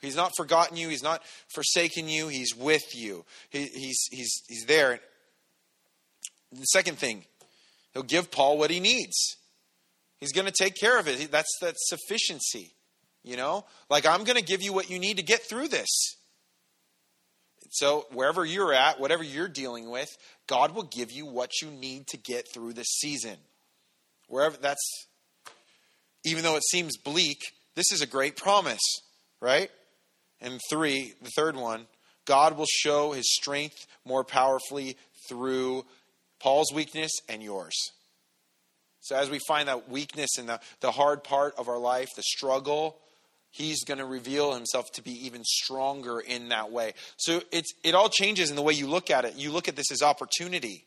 He's 0.00 0.16
not 0.16 0.32
forgotten 0.36 0.76
you, 0.76 0.88
He's 0.88 1.02
not 1.02 1.22
forsaken 1.54 2.08
you, 2.08 2.28
He's 2.28 2.54
with 2.54 2.94
you. 2.94 3.24
He, 3.50 3.66
he's, 3.66 4.08
he's, 4.10 4.42
he's 4.48 4.64
there. 4.66 5.00
The 6.52 6.64
second 6.64 6.98
thing 6.98 7.24
He'll 7.92 8.02
give 8.02 8.30
Paul 8.30 8.58
what 8.58 8.70
he 8.70 8.80
needs. 8.80 9.36
He's 10.22 10.32
going 10.32 10.46
to 10.46 10.52
take 10.52 10.76
care 10.76 11.00
of 11.00 11.08
it. 11.08 11.32
That's 11.32 11.50
that 11.62 11.74
sufficiency. 11.76 12.70
You 13.24 13.36
know? 13.36 13.64
Like, 13.90 14.06
I'm 14.06 14.22
going 14.22 14.38
to 14.38 14.44
give 14.44 14.62
you 14.62 14.72
what 14.72 14.88
you 14.88 15.00
need 15.00 15.16
to 15.16 15.24
get 15.24 15.40
through 15.42 15.66
this. 15.66 15.88
So, 17.70 18.06
wherever 18.12 18.44
you're 18.44 18.72
at, 18.72 19.00
whatever 19.00 19.24
you're 19.24 19.48
dealing 19.48 19.90
with, 19.90 20.08
God 20.46 20.76
will 20.76 20.84
give 20.84 21.10
you 21.10 21.26
what 21.26 21.50
you 21.60 21.72
need 21.72 22.06
to 22.06 22.18
get 22.18 22.46
through 22.54 22.74
this 22.74 22.86
season. 22.86 23.34
Wherever 24.28 24.56
that's, 24.56 25.08
even 26.24 26.44
though 26.44 26.54
it 26.54 26.62
seems 26.70 26.96
bleak, 26.98 27.40
this 27.74 27.90
is 27.90 28.00
a 28.00 28.06
great 28.06 28.36
promise, 28.36 29.00
right? 29.40 29.72
And 30.40 30.60
three, 30.70 31.14
the 31.20 31.30
third 31.34 31.56
one, 31.56 31.88
God 32.26 32.56
will 32.56 32.68
show 32.68 33.10
his 33.10 33.28
strength 33.34 33.88
more 34.04 34.22
powerfully 34.22 34.96
through 35.28 35.84
Paul's 36.38 36.72
weakness 36.72 37.10
and 37.28 37.42
yours. 37.42 37.74
So, 39.02 39.16
as 39.16 39.28
we 39.28 39.40
find 39.46 39.68
that 39.68 39.88
weakness 39.90 40.38
in 40.38 40.46
the, 40.46 40.60
the 40.80 40.92
hard 40.92 41.22
part 41.24 41.54
of 41.58 41.68
our 41.68 41.78
life, 41.78 42.08
the 42.16 42.22
struggle, 42.22 42.96
he's 43.50 43.84
going 43.84 43.98
to 43.98 44.04
reveal 44.04 44.54
himself 44.54 44.90
to 44.92 45.02
be 45.02 45.26
even 45.26 45.44
stronger 45.44 46.18
in 46.18 46.48
that 46.48 46.72
way. 46.72 46.94
So 47.16 47.42
it's 47.52 47.72
it 47.84 47.94
all 47.94 48.08
changes 48.08 48.50
in 48.50 48.56
the 48.56 48.62
way 48.62 48.72
you 48.72 48.88
look 48.88 49.10
at 49.10 49.24
it. 49.24 49.36
You 49.36 49.52
look 49.52 49.68
at 49.68 49.76
this 49.76 49.92
as 49.92 50.02
opportunity. 50.02 50.86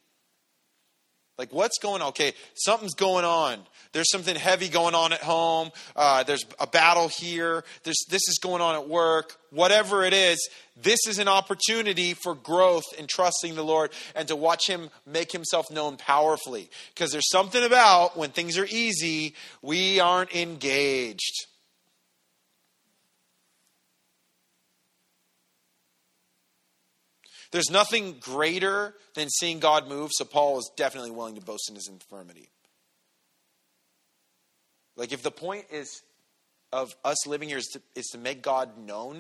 Like 1.38 1.52
what's 1.52 1.80
going 1.80 2.02
on? 2.02 2.10
Okay, 2.10 2.34
something's 2.54 2.94
going 2.94 3.26
on. 3.26 3.60
There's 3.92 4.10
something 4.10 4.36
heavy 4.36 4.70
going 4.70 4.96
on 4.96 5.14
at 5.14 5.22
home. 5.22 5.72
Uh, 5.96 6.24
there's 6.24 6.46
a 6.60 6.68
battle 6.68 7.08
here. 7.08 7.64
There's 7.84 8.06
this 8.10 8.22
is 8.28 8.40
going 8.42 8.62
on 8.62 8.76
at 8.76 8.88
work. 8.88 9.38
Whatever 9.52 10.04
it 10.04 10.14
is, 10.14 10.50
this 10.82 11.00
is 11.08 11.20
an 11.20 11.28
opportunity 11.28 12.14
for 12.14 12.36
growth 12.36 12.84
in 12.98 13.08
trusting 13.08 13.56
the 13.56 13.64
Lord 13.64 13.92
and 14.16 14.28
to 14.28 14.36
watch 14.36 14.68
Him 14.68 14.90
make 15.06 15.32
Himself 15.32 15.70
known 15.72 15.98
powerfully. 15.98 16.70
Because 16.94 17.12
there's 17.12 17.30
something 17.30 17.64
about 17.64 18.18
when 18.18 18.32
things 18.32 18.58
are 18.58 18.68
easy, 18.70 19.34
we 19.62 20.00
aren't 20.00 20.34
engaged. 20.36 21.48
There's 27.56 27.72
nothing 27.72 28.18
greater 28.20 28.94
than 29.14 29.30
seeing 29.30 29.60
God 29.60 29.88
move, 29.88 30.12
so 30.14 30.26
Paul 30.26 30.60
is 30.60 30.70
definitely 30.76 31.12
willing 31.12 31.36
to 31.36 31.42
boast 31.42 31.70
in 31.70 31.76
his 31.76 31.88
infirmity. 31.88 32.50
Like, 34.98 35.14
if 35.14 35.24
the 35.24 35.32
point 35.32 35.68
is 35.72 36.02
of 36.74 36.94
us 37.06 37.26
living 37.26 37.48
here 37.48 37.60
is 37.60 37.68
to, 37.68 37.82
is 37.96 38.08
to 38.08 38.18
make 38.18 38.42
God 38.42 38.78
known, 38.78 39.20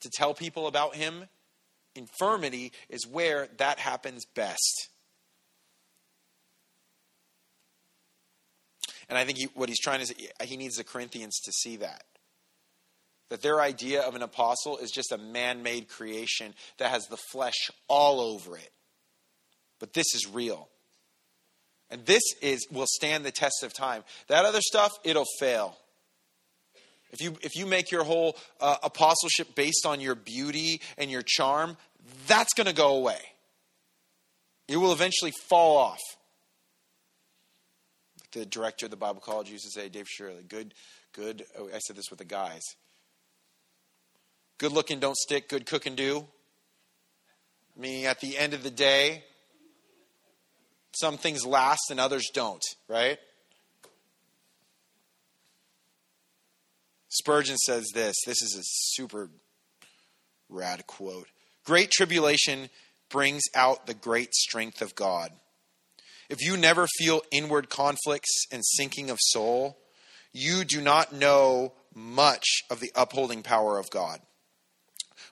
to 0.00 0.10
tell 0.12 0.34
people 0.34 0.66
about 0.66 0.96
Him, 0.96 1.28
infirmity 1.94 2.72
is 2.88 3.06
where 3.06 3.46
that 3.58 3.78
happens 3.78 4.24
best. 4.34 4.88
And 9.08 9.16
I 9.16 9.24
think 9.24 9.38
he, 9.38 9.44
what 9.54 9.68
he's 9.68 9.78
trying 9.78 10.04
to 10.04 10.14
he 10.42 10.56
needs 10.56 10.74
the 10.74 10.82
Corinthians 10.82 11.38
to 11.44 11.52
see 11.52 11.76
that 11.76 12.02
that 13.34 13.42
their 13.42 13.60
idea 13.60 14.00
of 14.00 14.14
an 14.14 14.22
apostle 14.22 14.76
is 14.76 14.92
just 14.92 15.10
a 15.10 15.18
man 15.18 15.64
made 15.64 15.88
creation 15.88 16.54
that 16.78 16.92
has 16.92 17.08
the 17.08 17.16
flesh 17.16 17.68
all 17.88 18.20
over 18.20 18.56
it. 18.56 18.70
But 19.80 19.92
this 19.92 20.06
is 20.14 20.28
real. 20.32 20.68
And 21.90 22.06
this 22.06 22.22
is 22.40 22.64
will 22.70 22.86
stand 22.86 23.24
the 23.24 23.32
test 23.32 23.64
of 23.64 23.74
time. 23.74 24.04
That 24.28 24.44
other 24.44 24.60
stuff, 24.60 24.92
it'll 25.02 25.26
fail. 25.40 25.76
If 27.10 27.20
you 27.20 27.36
if 27.42 27.56
you 27.56 27.66
make 27.66 27.90
your 27.90 28.04
whole 28.04 28.36
uh, 28.60 28.76
apostleship 28.84 29.56
based 29.56 29.84
on 29.84 30.00
your 30.00 30.14
beauty 30.14 30.80
and 30.96 31.10
your 31.10 31.22
charm, 31.26 31.76
that's 32.28 32.54
going 32.54 32.68
to 32.68 32.72
go 32.72 32.94
away. 32.94 33.18
It 34.68 34.76
will 34.76 34.92
eventually 34.92 35.32
fall 35.48 35.76
off. 35.76 36.00
The 38.30 38.46
director 38.46 38.86
of 38.86 38.90
the 38.90 38.96
Bible 38.96 39.20
College 39.20 39.50
used 39.50 39.64
to 39.64 39.70
say, 39.70 39.88
Dave 39.88 40.06
Shirley, 40.08 40.44
good, 40.48 40.72
good. 41.12 41.44
Oh, 41.58 41.68
I 41.74 41.80
said 41.80 41.96
this 41.96 42.10
with 42.10 42.20
the 42.20 42.24
guys. 42.24 42.62
Good 44.64 44.72
looking 44.72 44.98
don't 44.98 45.18
stick, 45.18 45.50
good 45.50 45.66
cooking 45.66 45.94
do. 45.94 46.26
Meaning 47.76 48.06
at 48.06 48.20
the 48.20 48.38
end 48.38 48.54
of 48.54 48.62
the 48.62 48.70
day, 48.70 49.22
some 50.98 51.18
things 51.18 51.44
last 51.44 51.90
and 51.90 52.00
others 52.00 52.30
don't, 52.32 52.62
right? 52.88 53.18
Spurgeon 57.10 57.58
says 57.58 57.90
this. 57.92 58.16
This 58.24 58.40
is 58.40 58.56
a 58.58 58.64
super 58.64 59.28
rad 60.48 60.86
quote. 60.86 61.28
Great 61.66 61.90
tribulation 61.90 62.70
brings 63.10 63.42
out 63.54 63.86
the 63.86 63.92
great 63.92 64.32
strength 64.32 64.80
of 64.80 64.94
God. 64.94 65.30
If 66.30 66.40
you 66.40 66.56
never 66.56 66.86
feel 66.98 67.20
inward 67.30 67.68
conflicts 67.68 68.46
and 68.50 68.62
sinking 68.64 69.10
of 69.10 69.18
soul, 69.20 69.76
you 70.32 70.64
do 70.64 70.80
not 70.80 71.12
know 71.12 71.74
much 71.94 72.46
of 72.70 72.80
the 72.80 72.92
upholding 72.96 73.42
power 73.42 73.78
of 73.78 73.90
God. 73.90 74.20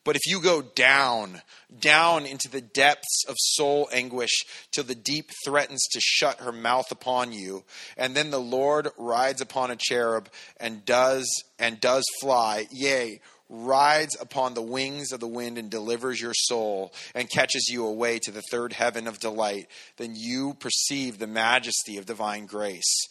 But 0.05 0.17
if 0.17 0.23
you 0.27 0.41
go 0.41 0.62
down, 0.62 1.43
down 1.79 2.27
into 2.27 2.49
the 2.49 2.61
depths 2.61 3.25
of 3.29 3.37
soul 3.38 3.88
anguish 3.93 4.33
till 4.73 4.85
the 4.85 4.97
deep 4.97 5.31
threatens 5.45 5.83
to 5.93 6.01
shut 6.01 6.41
her 6.41 6.53
mouth 6.53 6.91
upon 6.91 7.33
you, 7.33 7.65
and 7.97 8.15
then 8.15 8.31
the 8.31 8.41
Lord 8.41 8.88
rides 8.99 9.41
upon 9.41 9.71
a 9.71 9.77
cherub 9.77 10.29
and 10.57 10.85
does 10.85 11.29
and 11.59 11.81
does 11.81 12.05
fly, 12.21 12.67
yea, 12.73 13.21
rides 13.49 14.17
upon 14.19 14.55
the 14.55 14.62
wings 14.62 15.12
of 15.12 15.21
the 15.21 15.29
wind 15.29 15.59
and 15.59 15.71
delivers 15.71 16.21
your 16.21 16.35
soul 16.35 16.93
and 17.15 17.31
catches 17.31 17.69
you 17.71 17.87
away 17.87 18.19
to 18.19 18.31
the 18.31 18.43
third 18.51 18.73
heaven 18.73 19.07
of 19.07 19.21
delight, 19.21 19.69
then 19.99 20.15
you 20.17 20.55
perceive 20.55 21.19
the 21.19 21.27
majesty 21.27 21.97
of 21.97 22.07
divine 22.07 22.47
grace. 22.47 23.07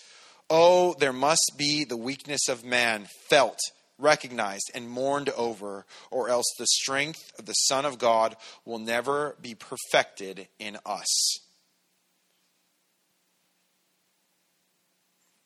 Oh, 0.50 0.96
there 1.00 1.14
must 1.14 1.54
be 1.58 1.86
the 1.86 1.96
weakness 1.96 2.50
of 2.50 2.66
man 2.66 3.08
felt 3.30 3.60
recognized, 4.02 4.72
and 4.74 4.90
mourned 4.90 5.30
over, 5.30 5.86
or 6.10 6.30
else 6.30 6.46
the 6.58 6.68
strength 6.68 7.32
of 7.38 7.46
the 7.46 7.54
Son 7.54 7.86
of 7.86 8.00
God 8.00 8.36
will 8.66 8.80
never 8.80 9.36
be 9.42 9.56
perfected 9.56 10.48
in 10.60 10.78
us. 10.86 11.40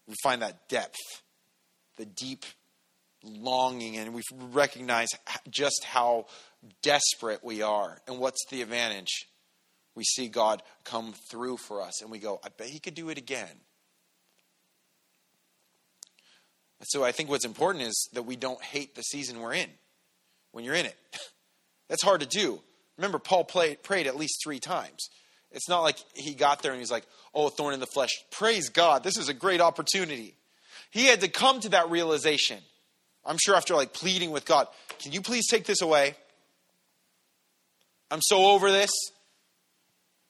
We 0.08 0.16
find 0.24 0.42
that 0.42 0.70
depth, 0.70 1.24
the 1.98 2.06
deep 2.06 2.46
longing, 3.24 3.98
and 3.98 4.14
we 4.14 4.22
recognize 4.52 5.10
just 5.50 5.84
how 5.84 6.28
desperate 6.84 7.44
we 7.44 7.62
are. 7.62 8.00
And 8.08 8.20
what's 8.20 8.46
the 8.50 8.62
advantage? 8.62 9.28
We 9.96 10.04
see 10.04 10.28
God 10.28 10.62
come 10.84 11.14
through 11.32 11.58
for 11.58 11.82
us, 11.82 12.02
and 12.02 12.12
we 12.12 12.20
go, 12.20 12.40
I 12.44 12.50
bet 12.50 12.68
He 12.68 12.80
could 12.80 12.94
do 12.94 13.10
it 13.10 13.18
again. 13.18 13.62
So 16.84 17.04
I 17.04 17.12
think 17.12 17.30
what's 17.30 17.46
important 17.46 17.86
is 17.86 18.10
that 18.14 18.24
we 18.24 18.36
don't 18.36 18.62
hate 18.62 18.96
the 18.96 19.02
season 19.02 19.40
we're 19.40 19.54
in 19.54 19.70
when 20.52 20.64
you're 20.64 20.76
in 20.76 20.86
it. 20.86 20.96
That's 21.90 22.04
hard 22.04 22.22
to 22.22 22.28
do. 22.28 22.60
Remember, 22.98 23.20
Paul 23.20 23.44
played, 23.44 23.84
prayed 23.84 24.08
at 24.08 24.16
least 24.16 24.42
three 24.44 24.60
times. 24.60 25.10
It's 25.52 25.70
not 25.70 25.82
like 25.82 25.98
he 26.14 26.34
got 26.34 26.62
there 26.62 26.72
and 26.72 26.80
he's 26.80 26.92
like, 26.92 27.06
oh, 27.34 27.50
thorn 27.50 27.74
in 27.74 27.80
the 27.80 27.88
flesh. 27.88 28.10
Praise 28.32 28.70
God. 28.70 29.04
This 29.04 29.18
is 29.18 29.30
a 29.30 29.34
great 29.34 29.62
opportunity. 29.62 30.36
He 30.92 31.06
had 31.06 31.22
to 31.22 31.28
come 31.28 31.60
to 31.62 31.70
that 31.70 31.90
realization. 31.90 32.60
I'm 33.26 33.38
sure 33.38 33.56
after 33.56 33.76
like 33.76 33.94
pleading 33.94 34.32
with 34.32 34.46
God, 34.46 34.68
can 35.00 35.12
you 35.12 35.22
please 35.22 35.48
take 35.48 35.66
this 35.66 35.82
away? 35.82 36.16
I'm 38.12 38.22
so 38.22 38.52
over 38.52 38.72
this. 38.72 38.92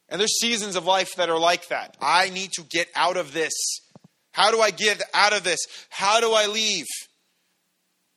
And 0.09 0.19
there's 0.19 0.39
seasons 0.39 0.75
of 0.75 0.85
life 0.85 1.15
that 1.17 1.29
are 1.29 1.39
like 1.39 1.67
that. 1.69 1.97
I 1.99 2.29
need 2.29 2.51
to 2.53 2.63
get 2.63 2.87
out 2.95 3.17
of 3.17 3.33
this. 3.33 3.53
How 4.35 4.51
do 4.51 4.59
I 4.59 4.69
get 4.69 5.01
out 5.13 5.31
of 5.31 5.45
this? 5.45 5.59
How 5.89 6.19
do 6.19 6.33
I 6.33 6.47
leave? 6.47 6.87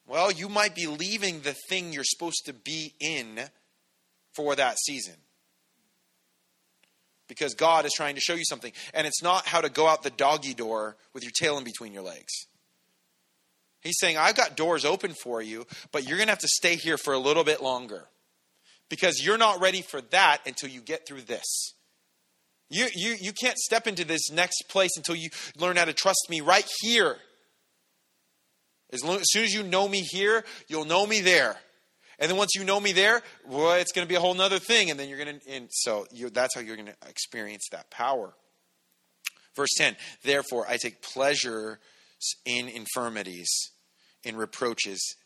Well, 0.04 0.32
you 0.32 0.48
might 0.48 0.74
be 0.74 0.88
leaving 0.88 1.42
the 1.42 1.54
thing 1.68 1.92
you're 1.92 2.02
supposed 2.02 2.46
to 2.46 2.52
be 2.52 2.92
in 2.98 3.38
for 4.34 4.56
that 4.56 4.80
season. 4.80 5.14
Because 7.28 7.54
God 7.54 7.86
is 7.86 7.92
trying 7.92 8.16
to 8.16 8.20
show 8.20 8.34
you 8.34 8.44
something. 8.44 8.72
And 8.94 9.06
it's 9.06 9.22
not 9.22 9.46
how 9.46 9.60
to 9.60 9.68
go 9.68 9.86
out 9.86 10.02
the 10.02 10.10
doggy 10.10 10.54
door 10.54 10.96
with 11.14 11.22
your 11.22 11.30
tail 11.38 11.56
in 11.56 11.62
between 11.62 11.92
your 11.92 12.02
legs. 12.02 12.32
He's 13.80 14.00
saying, 14.00 14.16
I've 14.16 14.34
got 14.34 14.56
doors 14.56 14.84
open 14.84 15.14
for 15.22 15.40
you, 15.40 15.66
but 15.92 16.02
you're 16.02 16.16
going 16.16 16.26
to 16.26 16.32
have 16.32 16.40
to 16.40 16.48
stay 16.48 16.74
here 16.74 16.98
for 16.98 17.12
a 17.12 17.18
little 17.18 17.44
bit 17.44 17.62
longer. 17.62 18.08
Because 18.88 19.24
you're 19.24 19.38
not 19.38 19.60
ready 19.60 19.82
for 19.82 20.00
that 20.00 20.38
until 20.46 20.68
you 20.68 20.80
get 20.80 21.06
through 21.06 21.22
this. 21.22 21.74
You, 22.70 22.88
you, 22.94 23.16
you 23.20 23.32
can't 23.32 23.58
step 23.58 23.86
into 23.86 24.04
this 24.04 24.30
next 24.30 24.64
place 24.68 24.90
until 24.96 25.14
you 25.14 25.30
learn 25.56 25.76
how 25.76 25.86
to 25.86 25.92
trust 25.92 26.26
me 26.28 26.40
right 26.40 26.68
here. 26.80 27.16
As, 28.90 29.04
long, 29.04 29.16
as 29.16 29.26
soon 29.30 29.44
as 29.44 29.52
you 29.52 29.62
know 29.62 29.88
me 29.88 30.00
here, 30.00 30.44
you'll 30.68 30.84
know 30.84 31.06
me 31.06 31.20
there. 31.20 31.56
And 32.18 32.30
then 32.30 32.36
once 32.36 32.54
you 32.56 32.64
know 32.64 32.80
me 32.80 32.92
there, 32.92 33.22
well, 33.46 33.74
it's 33.74 33.92
going 33.92 34.06
to 34.06 34.08
be 34.08 34.16
a 34.16 34.20
whole 34.20 34.38
other 34.40 34.58
thing. 34.58 34.90
And 34.90 34.98
then 34.98 35.08
you're 35.08 35.22
going 35.24 35.40
to, 35.40 35.50
and 35.50 35.68
so 35.70 36.06
you, 36.10 36.30
that's 36.30 36.54
how 36.54 36.60
you're 36.60 36.76
going 36.76 36.88
to 36.88 37.08
experience 37.08 37.68
that 37.70 37.90
power. 37.90 38.34
Verse 39.56 39.70
10 39.76 39.96
Therefore, 40.22 40.66
I 40.68 40.76
take 40.76 41.02
pleasure 41.02 41.78
in 42.44 42.68
infirmities, 42.68 43.48
in 44.24 44.36
reproaches, 44.36 45.16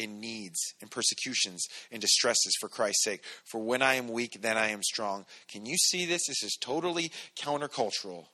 in 0.00 0.20
needs, 0.20 0.58
in 0.80 0.88
persecutions, 0.88 1.66
in 1.90 2.00
distresses 2.00 2.56
for 2.60 2.68
Christ's 2.68 3.04
sake. 3.04 3.22
For 3.44 3.60
when 3.60 3.82
I 3.82 3.94
am 3.94 4.08
weak, 4.08 4.38
then 4.40 4.56
I 4.56 4.68
am 4.68 4.82
strong. 4.82 5.26
Can 5.48 5.66
you 5.66 5.76
see 5.76 6.06
this? 6.06 6.22
This 6.26 6.42
is 6.42 6.56
totally 6.60 7.12
countercultural. 7.38 8.26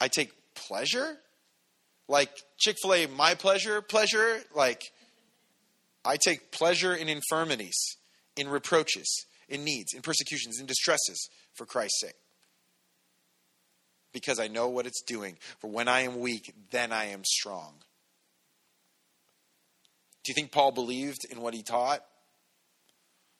I 0.00 0.08
take 0.08 0.32
pleasure? 0.54 1.18
Like 2.08 2.30
Chick 2.58 2.76
fil 2.82 2.94
A, 2.94 3.06
my 3.06 3.34
pleasure, 3.34 3.80
pleasure? 3.80 4.40
Like, 4.54 4.92
I 6.04 6.16
take 6.16 6.50
pleasure 6.50 6.94
in 6.94 7.08
infirmities, 7.08 7.96
in 8.36 8.48
reproaches, 8.48 9.26
in 9.48 9.64
needs, 9.64 9.94
in 9.94 10.02
persecutions, 10.02 10.58
in 10.60 10.66
distresses 10.66 11.28
for 11.54 11.64
Christ's 11.64 12.00
sake. 12.00 12.14
Because 14.12 14.38
I 14.38 14.48
know 14.48 14.68
what 14.68 14.86
it's 14.86 15.02
doing. 15.02 15.38
For 15.60 15.70
when 15.70 15.88
I 15.88 16.00
am 16.00 16.20
weak, 16.20 16.52
then 16.70 16.92
I 16.92 17.06
am 17.06 17.24
strong. 17.24 17.76
Do 20.24 20.30
you 20.30 20.34
think 20.34 20.52
Paul 20.52 20.72
believed 20.72 21.24
in 21.30 21.40
what 21.40 21.54
he 21.54 21.62
taught? 21.62 22.04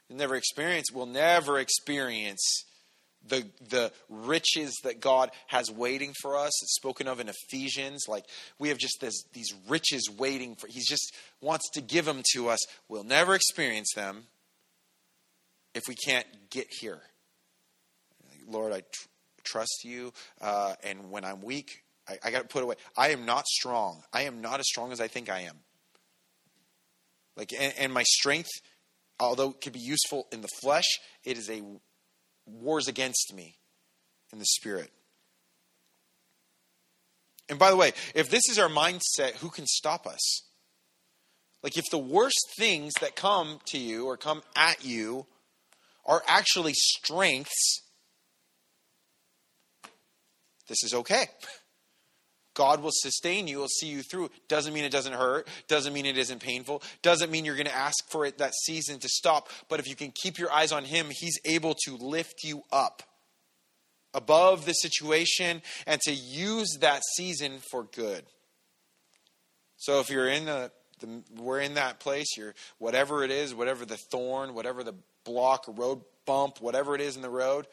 He'll 0.08 0.16
never 0.16 0.34
experience, 0.34 0.90
will 0.92 1.06
never 1.06 1.58
experience 1.58 2.64
the 3.26 3.46
the 3.68 3.92
riches 4.08 4.76
that 4.84 5.00
God 5.00 5.30
has 5.46 5.70
waiting 5.70 6.12
for 6.20 6.36
us. 6.36 6.50
It's 6.62 6.74
spoken 6.74 7.06
of 7.06 7.20
in 7.20 7.28
Ephesians. 7.28 8.04
Like 8.08 8.24
we 8.58 8.68
have 8.68 8.78
just 8.78 8.98
this 9.00 9.22
these 9.32 9.54
riches 9.68 10.10
waiting 10.10 10.56
for. 10.56 10.66
He 10.66 10.80
just 10.80 11.14
wants 11.40 11.70
to 11.74 11.80
give 11.80 12.04
them 12.04 12.22
to 12.32 12.48
us. 12.48 12.58
We'll 12.88 13.04
never 13.04 13.34
experience 13.34 13.92
them 13.94 14.24
if 15.74 15.84
we 15.88 15.94
can't 15.94 16.26
get 16.50 16.66
here. 16.80 17.00
Lord, 18.48 18.72
I 18.72 18.80
tr- 18.80 19.08
trust 19.44 19.84
you, 19.84 20.12
uh, 20.40 20.74
and 20.82 21.10
when 21.10 21.24
I'm 21.24 21.42
weak, 21.42 21.84
I, 22.08 22.18
I 22.24 22.30
got 22.30 22.42
to 22.42 22.48
put 22.48 22.62
away. 22.62 22.74
I 22.96 23.10
am 23.10 23.24
not 23.24 23.46
strong. 23.46 24.02
I 24.12 24.22
am 24.22 24.40
not 24.40 24.58
as 24.58 24.66
strong 24.66 24.92
as 24.92 25.00
I 25.00 25.08
think 25.08 25.30
I 25.30 25.42
am. 25.42 25.56
Like, 27.36 27.52
and, 27.58 27.72
and 27.78 27.92
my 27.92 28.02
strength, 28.02 28.50
although 29.18 29.50
it 29.50 29.60
can 29.60 29.72
be 29.72 29.80
useful 29.80 30.26
in 30.32 30.42
the 30.42 30.48
flesh, 30.60 30.84
it 31.24 31.38
is 31.38 31.48
a 31.50 31.62
wars 32.46 32.88
against 32.88 33.32
me 33.34 33.56
in 34.32 34.38
the 34.38 34.44
spirit. 34.44 34.90
And 37.48 37.58
by 37.58 37.70
the 37.70 37.76
way, 37.76 37.92
if 38.14 38.30
this 38.30 38.48
is 38.48 38.58
our 38.58 38.68
mindset, 38.68 39.34
who 39.36 39.50
can 39.50 39.66
stop 39.66 40.06
us? 40.06 40.42
Like, 41.62 41.76
if 41.76 41.84
the 41.90 41.98
worst 41.98 42.54
things 42.58 42.92
that 43.00 43.14
come 43.14 43.60
to 43.66 43.78
you 43.78 44.06
or 44.06 44.16
come 44.16 44.42
at 44.56 44.84
you 44.84 45.26
are 46.04 46.22
actually 46.26 46.72
strengths, 46.74 47.82
this 50.68 50.82
is 50.82 50.92
okay. 50.94 51.26
God 52.54 52.82
will 52.82 52.92
sustain 52.92 53.48
you, 53.48 53.58
will 53.58 53.68
see 53.68 53.88
you 53.88 54.02
through. 54.02 54.30
Doesn't 54.48 54.74
mean 54.74 54.84
it 54.84 54.92
doesn't 54.92 55.14
hurt, 55.14 55.48
doesn't 55.68 55.92
mean 55.92 56.06
it 56.06 56.18
isn't 56.18 56.40
painful, 56.40 56.82
doesn't 57.02 57.30
mean 57.30 57.44
you're 57.44 57.56
going 57.56 57.66
to 57.66 57.74
ask 57.74 57.96
for 58.10 58.26
it 58.26 58.38
that 58.38 58.52
season 58.64 58.98
to 59.00 59.08
stop. 59.08 59.48
But 59.68 59.80
if 59.80 59.88
you 59.88 59.96
can 59.96 60.12
keep 60.12 60.38
your 60.38 60.52
eyes 60.52 60.72
on 60.72 60.84
Him, 60.84 61.06
He's 61.10 61.38
able 61.44 61.74
to 61.86 61.96
lift 61.96 62.44
you 62.44 62.62
up 62.70 63.02
above 64.14 64.66
the 64.66 64.72
situation 64.74 65.62
and 65.86 66.00
to 66.02 66.12
use 66.12 66.78
that 66.80 67.02
season 67.16 67.58
for 67.70 67.84
good. 67.84 68.24
So 69.76 70.00
if 70.00 70.10
you're 70.10 70.28
in 70.28 70.44
the, 70.44 70.70
the 71.00 71.22
we're 71.36 71.60
in 71.60 71.74
that 71.74 71.98
place, 71.98 72.36
you're 72.36 72.54
whatever 72.78 73.24
it 73.24 73.30
is, 73.30 73.54
whatever 73.54 73.84
the 73.84 73.98
thorn, 74.10 74.54
whatever 74.54 74.84
the 74.84 74.94
block, 75.24 75.64
road 75.66 76.02
bump, 76.26 76.60
whatever 76.60 76.94
it 76.94 77.00
is 77.00 77.16
in 77.16 77.22
the 77.22 77.30
road, 77.30 77.66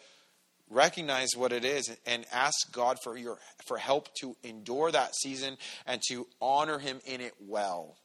recognize 0.69 1.29
what 1.35 1.51
it 1.51 1.65
is 1.65 1.89
and 2.05 2.25
ask 2.31 2.71
God 2.71 2.97
for 3.03 3.17
your 3.17 3.37
for 3.67 3.77
help 3.77 4.09
to 4.21 4.35
endure 4.43 4.91
that 4.91 5.15
season 5.15 5.57
and 5.85 6.01
to 6.09 6.27
honor 6.41 6.79
him 6.79 6.99
in 7.05 7.21
it 7.21 7.33
well. 7.39 7.95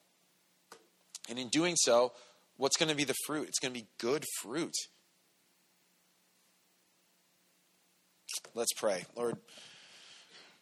And 1.28 1.38
in 1.38 1.48
doing 1.48 1.74
so, 1.76 2.12
what's 2.56 2.76
going 2.76 2.90
to 2.90 2.94
be 2.94 3.04
the 3.04 3.14
fruit? 3.26 3.48
It's 3.48 3.58
going 3.58 3.72
to 3.72 3.80
be 3.80 3.86
good 3.98 4.24
fruit. 4.42 4.74
Let's 8.54 8.72
pray. 8.74 9.04
Lord, 9.16 9.36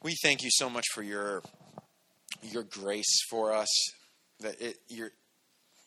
we 0.03 0.15
thank 0.23 0.43
you 0.43 0.51
so 0.53 0.69
much 0.69 0.85
for 0.93 1.03
your 1.03 1.43
your 2.43 2.65
grace 2.65 3.21
for 3.31 3.53
us 3.53 3.69
that 4.41 4.61
it 4.61 4.79
your 4.89 5.11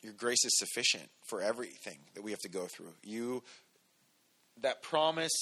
your 0.01 0.13
grace 0.13 0.45
is 0.45 0.57
sufficient 0.57 1.09
for 1.27 1.41
everything 1.41 1.97
that 2.13 2.23
we 2.23 2.31
have 2.31 2.39
to 2.41 2.49
go 2.49 2.67
through. 2.67 2.93
You 3.03 3.43
that 4.61 4.81
promise 4.81 5.33